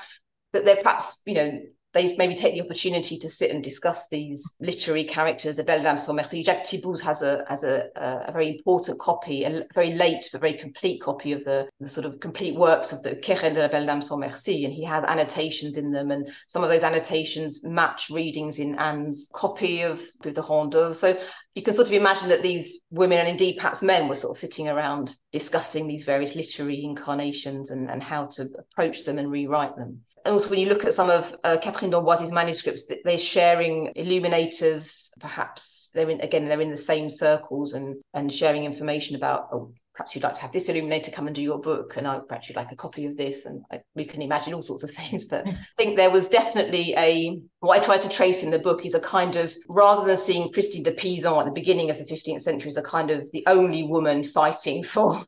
[0.53, 1.60] That they're perhaps, you know,
[1.93, 5.56] they maybe take the opportunity to sit and discuss these literary characters.
[5.56, 6.43] The Belle Dame sans Merci.
[6.43, 10.54] Jacques Thibault has a has a, a, very important copy, a very late but very
[10.54, 13.86] complete copy of the, the sort of complete works of the Querelle de la Belle
[13.86, 18.10] Dame sans Merci, and he has annotations in them, and some of those annotations match
[18.10, 20.93] readings in Anne's copy of, of the Rondeau.
[20.93, 21.17] So
[21.56, 24.40] you can sort of imagine that these women and indeed perhaps men were sort of
[24.40, 29.76] sitting around discussing these various literary incarnations and, and how to approach them and rewrite
[29.76, 30.00] them.
[30.26, 35.10] And also, when you look at some of uh, Catherine d'Amboise's manuscripts, they're sharing illuminators,
[35.20, 39.74] perhaps they're in, again, they're in the same circles and, and sharing information about, oh,
[40.00, 42.48] perhaps you'd like to have this illuminator come and do your book and I perhaps
[42.48, 45.26] you'd like a copy of this and I, we can imagine all sorts of things
[45.26, 48.86] but I think there was definitely a what I try to trace in the book
[48.86, 52.06] is a kind of rather than seeing Christine de Pizan at the beginning of the
[52.06, 55.22] 15th century as a kind of the only woman fighting for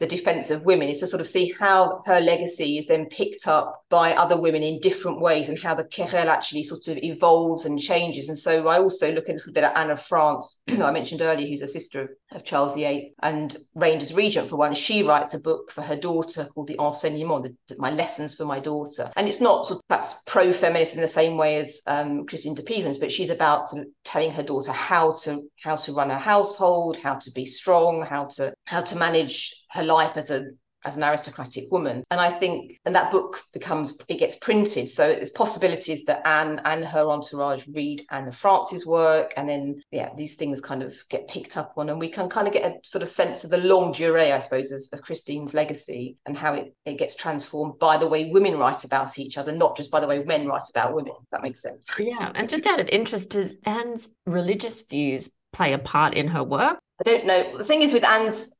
[0.00, 3.46] the defense of women is to sort of see how her legacy is then picked
[3.46, 7.64] up by other women in different ways and how the querelle actually sort of evolves
[7.64, 8.28] and changes.
[8.28, 10.58] And so I also look a little bit at Anne of France.
[10.68, 14.56] Who I mentioned earlier who's a sister of, of Charles VIII and reigned regent for
[14.56, 18.44] one, she writes a book for her daughter called The Enseignement, the, My Lessons for
[18.44, 19.10] My Daughter.
[19.16, 22.54] And it's not sort of perhaps pro feminist in the same way as um, Christine
[22.54, 26.10] de Pizan's, but she's about sort of telling her daughter how to how to run
[26.10, 30.46] a household, how to be strong, how to how to manage her life as a
[30.84, 32.04] as an aristocratic woman.
[32.10, 34.88] And I think, and that book becomes, it gets printed.
[34.88, 39.32] So there's possibilities that Anne and her entourage read Anne of France's work.
[39.36, 41.90] And then, yeah, these things kind of get picked up on.
[41.90, 44.38] And we can kind of get a sort of sense of the longue durée, I
[44.38, 48.58] suppose, of, of Christine's legacy and how it, it gets transformed by the way women
[48.58, 51.12] write about each other, not just by the way men write about women.
[51.22, 51.88] If that makes sense.
[51.98, 52.32] Yeah.
[52.34, 56.78] And just out of interest, does Anne's religious views play a part in her work?
[57.00, 57.58] I don't know.
[57.58, 58.50] The thing is with Anne's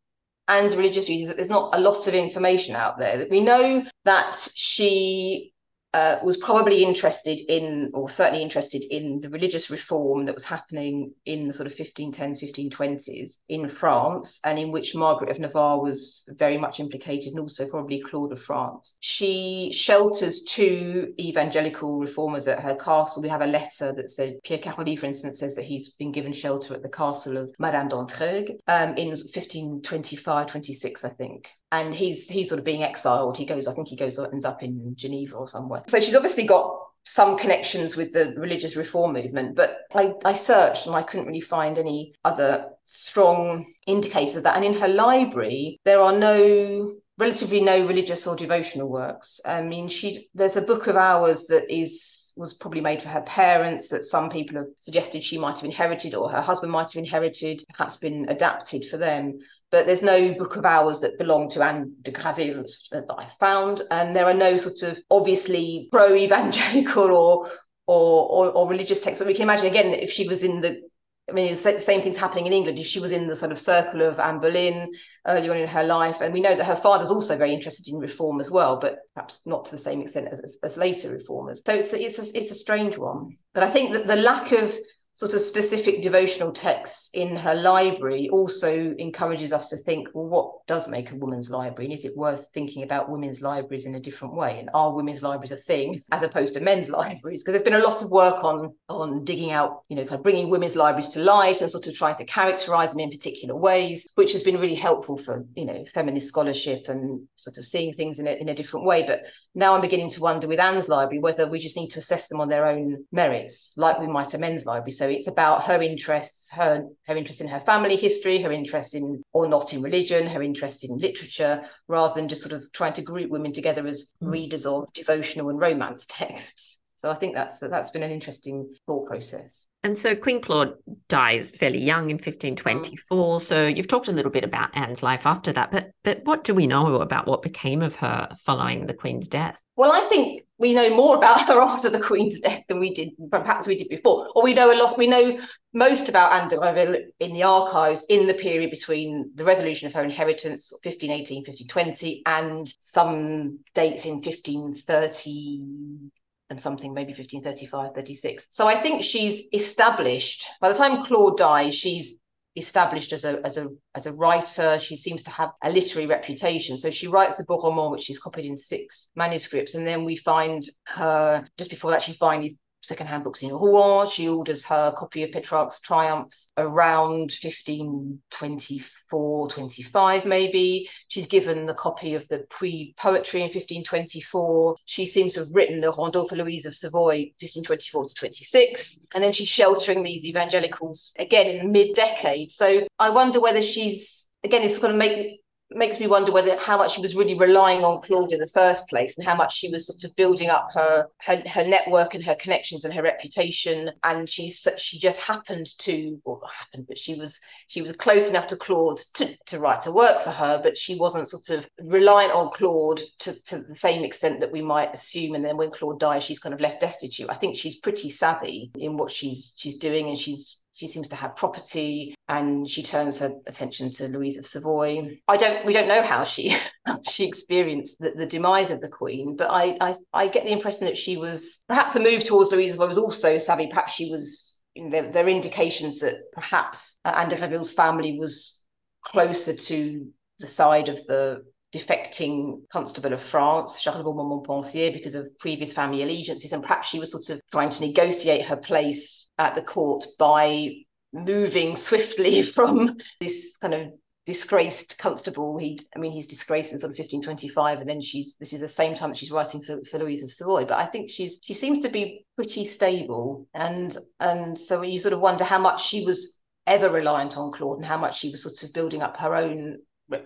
[0.49, 3.27] and religious that there's not a lot of information out there.
[3.31, 5.53] We know that she
[5.95, 11.13] uh, was probably interested in, or certainly interested in, the religious reform that was happening
[11.25, 16.29] in the sort of 1510s, 1520s in France, and in which Margaret of Navarre was
[16.37, 18.97] very much implicated, and also probably Claude of France.
[19.01, 23.23] She shelters two evangelical reformers at her castle.
[23.23, 26.33] We have a letter that says, Pierre Caroli, for instance, says that he's been given
[26.33, 32.29] shelter at the castle of Madame d'Entraigues um, in 1525, 26, I think and he's
[32.29, 33.37] he's sort of being exiled.
[33.37, 35.78] He goes, I think he goes ends up in Geneva or somewhere.
[35.87, 40.87] So she's obviously got some connections with the religious reform movement, but I, I searched
[40.87, 44.57] and I couldn't really find any other strong indicators of that.
[44.57, 49.41] And in her library, there are no relatively no religious or devotional works.
[49.45, 53.23] I mean, she there's a book of hours that is was probably made for her
[53.23, 57.03] parents that some people have suggested she might have inherited or her husband might have
[57.03, 59.39] inherited, perhaps been adapted for them.
[59.71, 63.83] But there's no book of hours that belong to Anne de Graville that I found.
[63.91, 67.51] And there are no sort of obviously pro evangelical or,
[67.87, 69.19] or, or, or religious texts.
[69.19, 70.81] But we can imagine again if she was in the
[71.29, 72.79] I mean, it's the same things happening in England.
[72.79, 74.91] She was in the sort of circle of Anne Boleyn
[75.27, 77.99] early on in her life, and we know that her father's also very interested in
[77.99, 81.61] reform as well, but perhaps not to the same extent as, as, as later reformers.
[81.67, 83.37] So it's it's a, it's a strange one.
[83.53, 84.75] But I think that the lack of
[85.19, 90.53] sort of specific devotional texts in her library also encourages us to think well what
[90.69, 91.87] does make a woman's library?
[91.87, 94.61] And is it worth thinking about women's libraries in a different way?
[94.61, 97.43] And are women's libraries a thing as opposed to men's libraries?
[97.43, 100.23] Because there's been a lot of work on on digging out you know kind of
[100.23, 104.07] bringing women's libraries to light and sort of trying to characterize them in particular ways
[104.15, 108.21] which has been really helpful for you know feminist scholarship and sort of seeing things
[108.21, 109.05] in a, in a different way.
[109.05, 109.23] But
[109.55, 112.41] now i'm beginning to wonder with anne's library whether we just need to assess them
[112.41, 114.93] on their own merits like we might a men's library.
[114.93, 119.23] So it's about her interests, her her interest in her family history, her interest in
[119.33, 123.03] or not in religion, her interest in literature, rather than just sort of trying to
[123.03, 124.31] group women together as mm.
[124.31, 126.79] readers of devotional and romance texts.
[127.01, 129.67] So I think that's that's been an interesting thought process.
[129.85, 130.75] And so Queen Claude
[131.09, 133.39] dies fairly young in 1524.
[133.39, 133.43] Mm.
[133.43, 136.55] So you've talked a little bit about Anne's life after that, but but what do
[136.55, 139.57] we know about what became of her following the Queen's death?
[139.77, 143.11] Well, I think we know more about her after the Queen's death than we did,
[143.31, 144.29] perhaps we did before.
[144.35, 145.39] Or we know a lot, we know
[145.73, 150.03] most about Anne de in the archives in the period between the resolution of her
[150.03, 156.11] inheritance, 1518, 1520, and some dates in 1530
[156.51, 158.47] and something, maybe 1535, 36.
[158.51, 162.17] So I think she's established, by the time Claude dies, she's
[162.59, 164.79] established as a as a as a writer.
[164.79, 166.77] She seems to have a literary reputation.
[166.77, 170.63] So she writes the Roman, which she's copied in six manuscripts, and then we find
[170.87, 172.57] her just before that she's buying these
[172.89, 174.09] secondhand books in Rouen.
[174.09, 180.89] She orders her copy of Petrarch's Triumphs around 1524, 25, maybe.
[181.09, 184.77] She's given the copy of the Puy poetry in 1524.
[184.87, 189.01] She seems to have written the Rondeau for Louise of Savoy, 1524 to 26.
[189.15, 192.51] And then she's sheltering these evangelicals again in the mid decade.
[192.51, 195.41] So I wonder whether she's, again, it's going to make
[195.71, 198.89] makes me wonder whether how much she was really relying on Claude in the first
[198.89, 202.25] place and how much she was sort of building up her her, her network and
[202.25, 203.91] her connections and her reputation.
[204.05, 208.47] And she she just happened to or happened but she was she was close enough
[208.49, 212.33] to Claude to, to write to work for her but she wasn't sort of reliant
[212.33, 215.35] on Claude to, to the same extent that we might assume.
[215.35, 217.29] And then when Claude dies she's kind of left destitute.
[217.31, 221.17] I think she's pretty savvy in what she's she's doing and she's she seems to
[221.17, 225.19] have property and she turns her attention to Louise of Savoy.
[225.27, 226.57] I don't we don't know how she
[227.03, 230.85] she experienced the, the, demise of the Queen, but I, I I get the impression
[230.85, 233.67] that she was perhaps a move towards Louise of Savoy was also savvy.
[233.67, 238.63] Perhaps she was there, there are indications that perhaps uh, Anne de Graville's family was
[239.05, 240.07] closer to
[240.39, 241.43] the side of the
[241.75, 246.99] defecting constable of France, Charles de Bourbon-Montpensier, because of previous family allegiances, and perhaps she
[246.99, 250.71] was sort of trying to negotiate her place at the court by
[251.13, 253.93] moving swiftly from this kind of
[254.25, 255.57] disgraced constable.
[255.59, 258.69] He, I mean, he's disgraced in sort of 1525, and then she's this is the
[258.69, 260.65] same time that she's writing for, for Louise of Savoy.
[260.65, 265.15] But I think she's she seems to be pretty stable, and and so you sort
[265.15, 268.43] of wonder how much she was ever reliant on Claude and how much she was
[268.43, 269.79] sort of building up her own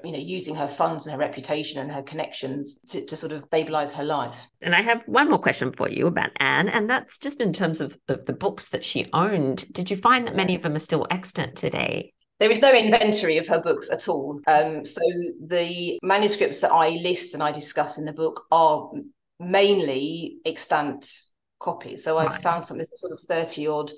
[0.05, 3.45] you know using her funds and her reputation and her connections to, to sort of
[3.47, 7.19] stabilize her life and i have one more question for you about anne and that's
[7.19, 10.55] just in terms of, of the books that she owned did you find that many
[10.55, 12.13] of them are still extant today
[12.43, 14.41] there is no inventory of her books at all.
[14.49, 15.01] Um, so
[15.47, 18.91] the manuscripts that I list and I discuss in the book are
[19.39, 21.09] mainly extant
[21.61, 22.03] copies.
[22.03, 22.43] So I've right.
[22.43, 23.93] found something sort of 30 odd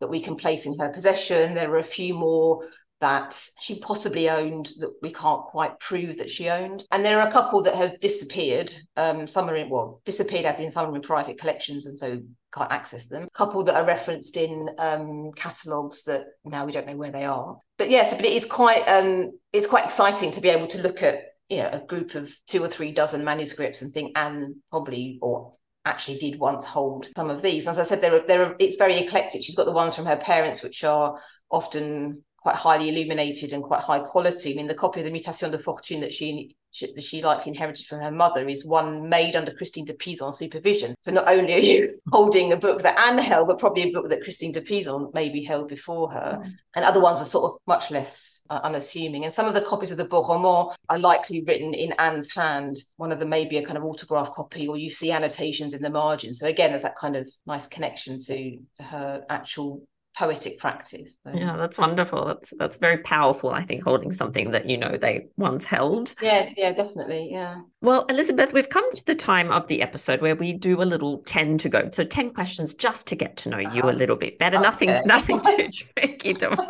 [0.00, 1.54] that we can place in her possession.
[1.54, 2.66] There are a few more
[3.04, 6.84] that she possibly owned that we can't quite prove that she owned.
[6.90, 8.72] And there are a couple that have disappeared.
[8.96, 12.22] Um, some are in, well, disappeared as in some are in private collections and so
[12.54, 13.24] can't access them.
[13.24, 17.26] A couple that are referenced in um, catalogues that now we don't know where they
[17.26, 17.58] are.
[17.76, 21.02] But yes, but it is quite um, it's quite exciting to be able to look
[21.02, 21.16] at
[21.50, 25.52] you know a group of two or three dozen manuscripts and think Anne probably or
[25.84, 27.68] actually did once hold some of these.
[27.68, 29.42] As I said, there are, there are, it's very eclectic.
[29.42, 33.80] She's got the ones from her parents, which are often quite highly illuminated and quite
[33.80, 34.52] high quality.
[34.52, 37.86] I mean, the copy of the Mutation de Fortune that she she, she likely inherited
[37.86, 40.94] from her mother is one made under Christine de Pizan supervision.
[41.00, 44.10] So not only are you holding a book that Anne held, but probably a book
[44.10, 46.40] that Christine de Pizan maybe held before her.
[46.42, 46.52] Mm.
[46.74, 49.24] And other ones are sort of much less uh, unassuming.
[49.24, 52.76] And some of the copies of the Beau more are likely written in Anne's hand.
[52.96, 55.80] One of them may be a kind of autograph copy, or you see annotations in
[55.80, 56.34] the margin.
[56.34, 59.86] So again, there's that kind of nice connection to, to her actual
[60.16, 61.16] poetic practice.
[61.24, 61.32] So.
[61.34, 62.24] Yeah, that's wonderful.
[62.26, 63.50] That's that's very powerful.
[63.50, 66.14] I think holding something that you know they once held.
[66.20, 67.28] Yeah, yeah, definitely.
[67.30, 67.60] Yeah.
[67.80, 71.18] Well, Elizabeth, we've come to the time of the episode where we do a little
[71.22, 71.88] ten to go.
[71.90, 73.90] So ten questions just to get to know you a uh-huh.
[73.92, 74.56] little bit better.
[74.56, 74.64] Okay.
[74.64, 76.34] Nothing, nothing too tricky.
[76.34, 76.68] Tomorrow.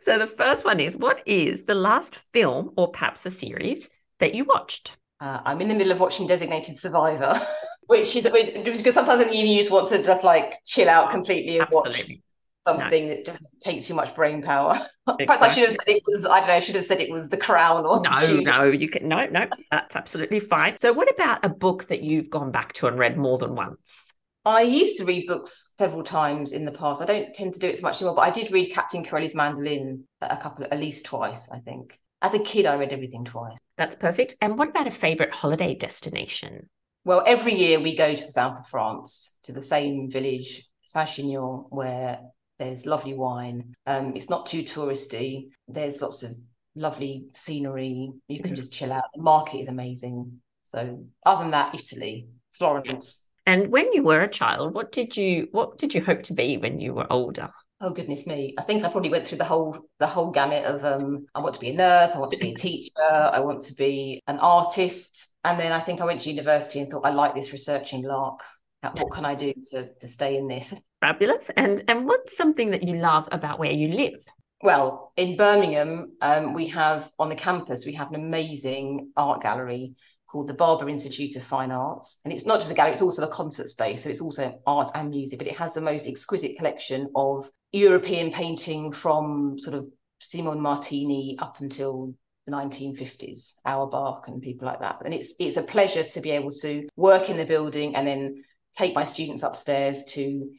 [0.00, 4.34] so the first one is: What is the last film or perhaps a series that
[4.34, 4.96] you watched?
[5.20, 7.40] Uh, I'm in the middle of watching Designated Survivor.
[7.86, 11.58] which is which, because sometimes in you just want to just like chill out completely
[11.58, 12.14] and Absolutely.
[12.14, 12.22] watch
[12.64, 13.14] something no.
[13.14, 14.74] that doesn't take too much brain power.
[15.08, 15.26] Exactly.
[15.26, 16.54] Perhaps I should have said it was I don't know.
[16.54, 18.64] I should have said it was The Crown or no, no.
[18.64, 19.46] You can no, no.
[19.70, 20.76] That's absolutely fine.
[20.76, 24.14] So, what about a book that you've gone back to and read more than once?
[24.44, 27.00] I used to read books several times in the past.
[27.00, 29.36] I don't tend to do it so much anymore, but I did read Captain Corelli's
[29.36, 31.96] Mandolin a couple, at least twice, I think.
[32.22, 33.56] As a kid, I read everything twice.
[33.76, 34.34] That's perfect.
[34.40, 36.68] And what about a favorite holiday destination?
[37.04, 41.66] Well, every year we go to the south of France, to the same village, Saint-Chinian,
[41.70, 42.20] where
[42.58, 43.74] there's lovely wine.
[43.86, 45.48] Um, it's not too touristy.
[45.66, 46.30] There's lots of
[46.74, 48.12] lovely scenery.
[48.28, 49.04] You can just chill out.
[49.14, 50.40] The market is amazing.
[50.64, 53.24] So, other than that, Italy, Florence.
[53.46, 56.56] And when you were a child, what did you what did you hope to be
[56.56, 57.50] when you were older?
[57.80, 58.54] Oh goodness me!
[58.56, 61.26] I think I probably went through the whole the whole gamut of um.
[61.34, 62.12] I want to be a nurse.
[62.14, 62.92] I want to be a teacher.
[63.00, 65.31] I want to be an artist.
[65.44, 68.40] And then I think I went to university and thought I like this researching lark.
[68.82, 70.74] What can I do to to stay in this?
[71.00, 71.50] Fabulous.
[71.50, 74.20] And and what's something that you love about where you live?
[74.62, 79.94] Well, in Birmingham, um, we have on the campus we have an amazing art gallery
[80.32, 82.20] called the Barber Institute of Fine Arts.
[82.24, 84.02] And it's not just a gallery, it's also a concert space.
[84.02, 88.32] So it's also art and music, but it has the most exquisite collection of European
[88.32, 89.86] painting from sort of
[90.20, 92.14] Simone Martini up until
[92.46, 95.00] the 1950s, Auerbach and people like that.
[95.04, 98.44] And it's it's a pleasure to be able to work in the building and then
[98.76, 100.50] take my students upstairs to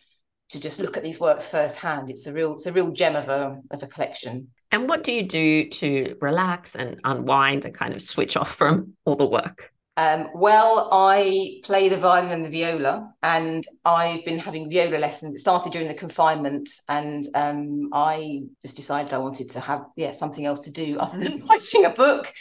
[0.49, 2.09] to just look at these works firsthand.
[2.09, 4.49] It's a real it's a real gem of a of a collection.
[4.71, 8.93] And what do you do to relax and unwind and kind of switch off from
[9.05, 9.72] all the work?
[9.95, 15.35] Um, well, I play the violin and the viola, and I've been having viola lessons.
[15.35, 20.11] It started during the confinement, and um, I just decided I wanted to have yeah
[20.11, 22.33] something else to do other than writing a book.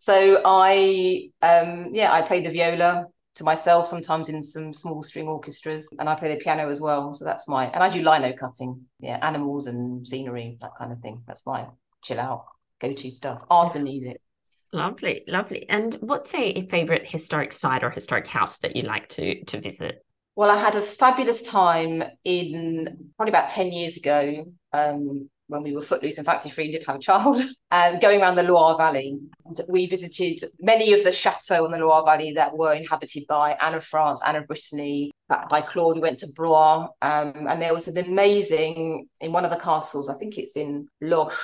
[0.00, 3.06] So I um, yeah I play the viola
[3.36, 7.12] to myself sometimes in some small string orchestras, and I play the piano as well.
[7.12, 11.00] So that's my and I do lino cutting, yeah, animals and scenery that kind of
[11.00, 11.22] thing.
[11.26, 11.66] That's my
[12.02, 12.44] chill out
[12.80, 14.20] go to stuff, art and music.
[14.72, 15.68] Lovely, lovely.
[15.68, 20.04] And what's a, favorite historic site or historic house that you like to to visit?
[20.36, 25.74] Well, I had a fabulous time in probably about 10 years ago um, when we
[25.74, 27.42] were footloose and fancy free and did have a child,
[27.72, 29.18] um, going around the Loire Valley.
[29.44, 33.52] And we visited many of the chateaux in the Loire Valley that were inhabited by
[33.60, 35.96] Anne of France, Anne of Brittany, by Claude.
[35.96, 40.08] We went to Blois, um, and there was an amazing, in one of the castles,
[40.08, 41.36] I think it's in Loches,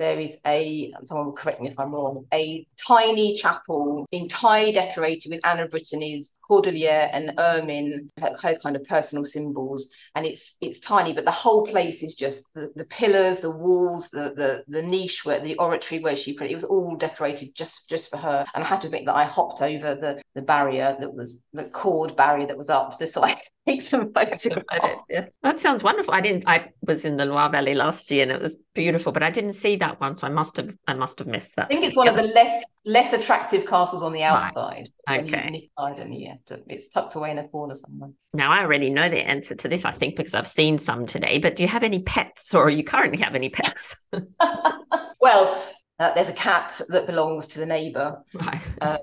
[0.00, 5.30] there is a someone will correct me if I'm wrong, a tiny chapel entirely decorated
[5.30, 9.88] with Anne of Brittany's cordelier and ermine, her, her, kind of personal symbols.
[10.14, 14.08] And it's it's tiny, but the whole place is just the, the pillars, the walls,
[14.08, 17.54] the the the niche where the oratory where she put it, it was all decorated
[17.54, 18.44] just just for her.
[18.54, 21.64] And I had to admit that I hopped over the the barrier that was the
[21.64, 24.44] cord barrier that was up just so I take some photographs.
[24.44, 25.26] Photos, yeah.
[25.42, 26.14] That sounds wonderful.
[26.14, 26.44] I didn't.
[26.46, 29.12] I was in the Loire Valley last year, and it was beautiful.
[29.12, 30.74] But I didn't see that one, so I must have.
[30.86, 31.66] I must have missed that.
[31.66, 34.88] I think it's one of the less less attractive castles on the outside.
[34.88, 34.90] Right.
[35.08, 35.68] Okay.
[35.76, 36.34] And yeah,
[36.66, 38.10] it's tucked away in a corner somewhere.
[38.32, 39.84] Now I already know the answer to this.
[39.84, 41.38] I think because I've seen some today.
[41.38, 43.96] But do you have any pets, or you currently have any pets?
[45.20, 45.64] well,
[45.98, 48.60] uh, there's a cat that belongs to the neighbour, right.
[48.80, 48.98] um,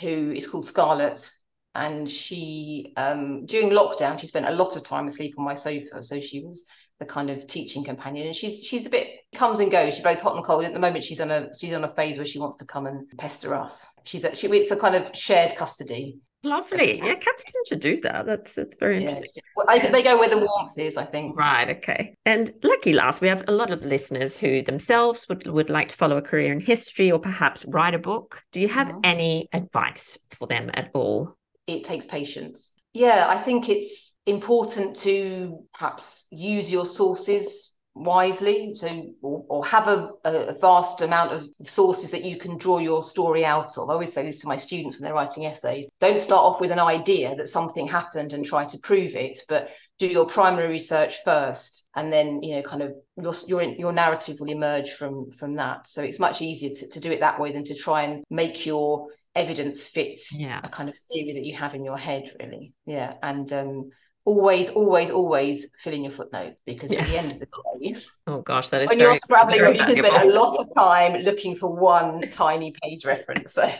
[0.00, 1.30] who is called Scarlet,
[1.74, 6.02] and she um, during lockdown she spent a lot of time asleep on my sofa
[6.02, 6.66] so she was
[6.98, 8.26] the kind of teaching companion.
[8.26, 9.94] And she's she's a bit comes and goes.
[9.94, 10.64] She blows hot and cold.
[10.64, 12.86] At the moment she's on a she's on a phase where she wants to come
[12.86, 13.86] and pester us.
[14.04, 16.18] She's a, she, it's a kind of shared custody.
[16.42, 16.98] Lovely.
[16.98, 18.26] Yeah cats tend to do that.
[18.26, 19.30] That's that's very interesting.
[19.36, 19.42] yeah.
[19.56, 21.36] well, I, they go where the warmth is i think.
[21.36, 22.14] Right okay.
[22.26, 25.96] And lucky last we have a lot of listeners who themselves would, would like to
[25.96, 28.42] follow a career in history or perhaps write a book.
[28.52, 29.00] Do you have mm-hmm.
[29.04, 31.36] any advice for them at all?
[31.66, 32.72] It takes patience.
[32.94, 39.88] Yeah, I think it's important to perhaps use your sources wisely so or, or have
[39.88, 43.90] a, a, vast amount of sources that you can draw your story out of.
[43.90, 46.70] I always say this to my students when they're writing essays don't start off with
[46.70, 51.16] an idea that something happened and try to prove it but do your primary research
[51.24, 55.54] first and then you know kind of your your, your narrative will emerge from from
[55.56, 55.86] that.
[55.88, 58.64] So it's much easier to, to do it that way than to try and make
[58.64, 60.60] your evidence fit yeah.
[60.62, 62.74] a kind of theory that you have in your head really.
[62.86, 63.90] Yeah and um
[64.28, 67.02] always always always fill in your footnotes because yes.
[67.02, 69.96] at the end of the day oh gosh that is when you're scrabbling you can
[69.96, 73.56] spend a lot of time looking for one tiny page reference.
[73.58, 73.70] So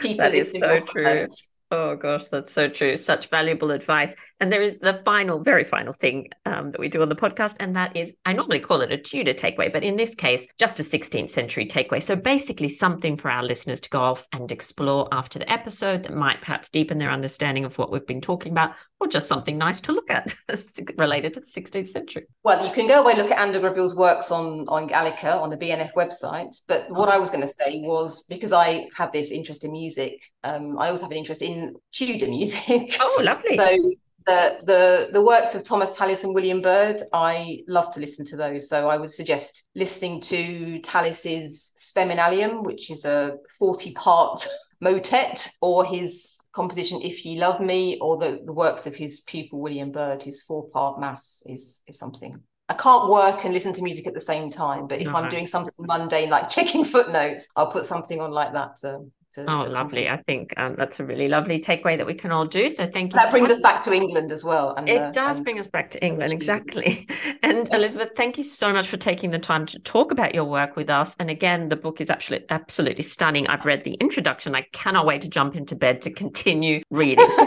[0.00, 1.26] keep that is so true
[1.72, 2.98] Oh gosh, that's so true.
[2.98, 4.14] Such valuable advice.
[4.40, 7.56] And there is the final, very final thing um, that we do on the podcast,
[7.60, 10.78] and that is I normally call it a Tudor takeaway, but in this case, just
[10.80, 12.02] a 16th century takeaway.
[12.02, 16.14] So basically, something for our listeners to go off and explore after the episode that
[16.14, 19.80] might perhaps deepen their understanding of what we've been talking about, or just something nice
[19.80, 20.34] to look at
[20.98, 22.26] related to the 16th century.
[22.44, 25.40] Well, you can go away and look at Anne de Graville's works on on Gallica
[25.40, 26.54] on the BNF website.
[26.68, 30.20] But what I was going to say was because I have this interest in music,
[30.44, 31.61] um, I also have an interest in
[31.92, 32.96] Tudor music.
[33.00, 33.56] Oh, lovely.
[33.56, 33.78] so
[34.26, 38.36] the the the works of Thomas Tallis and William Byrd, I love to listen to
[38.36, 38.68] those.
[38.68, 44.48] So I would suggest listening to Tallis's Spem in alium, which is a 40-part
[44.80, 49.60] motet, or his composition If Ye Love Me, or the, the works of his pupil
[49.60, 52.40] William Byrd, his four-part mass is is something.
[52.68, 55.28] I can't work and listen to music at the same time, but if I'm uh-huh.
[55.28, 59.00] doing something mundane like checking footnotes, I'll put something on like that to,
[59.34, 60.08] to, oh, to lovely.
[60.08, 62.70] I think um, that's a really lovely takeaway that we can all do.
[62.70, 63.18] So thank you.
[63.18, 63.56] That so brings much.
[63.56, 64.74] us back to England as well.
[64.74, 67.08] And, it uh, does and, bring us back to England, exactly.
[67.42, 70.76] and Elizabeth, thank you so much for taking the time to talk about your work
[70.76, 71.14] with us.
[71.18, 73.46] And again, the book is absolutely, absolutely stunning.
[73.46, 74.54] I've read the introduction.
[74.54, 77.28] I cannot wait to jump into bed to continue reading.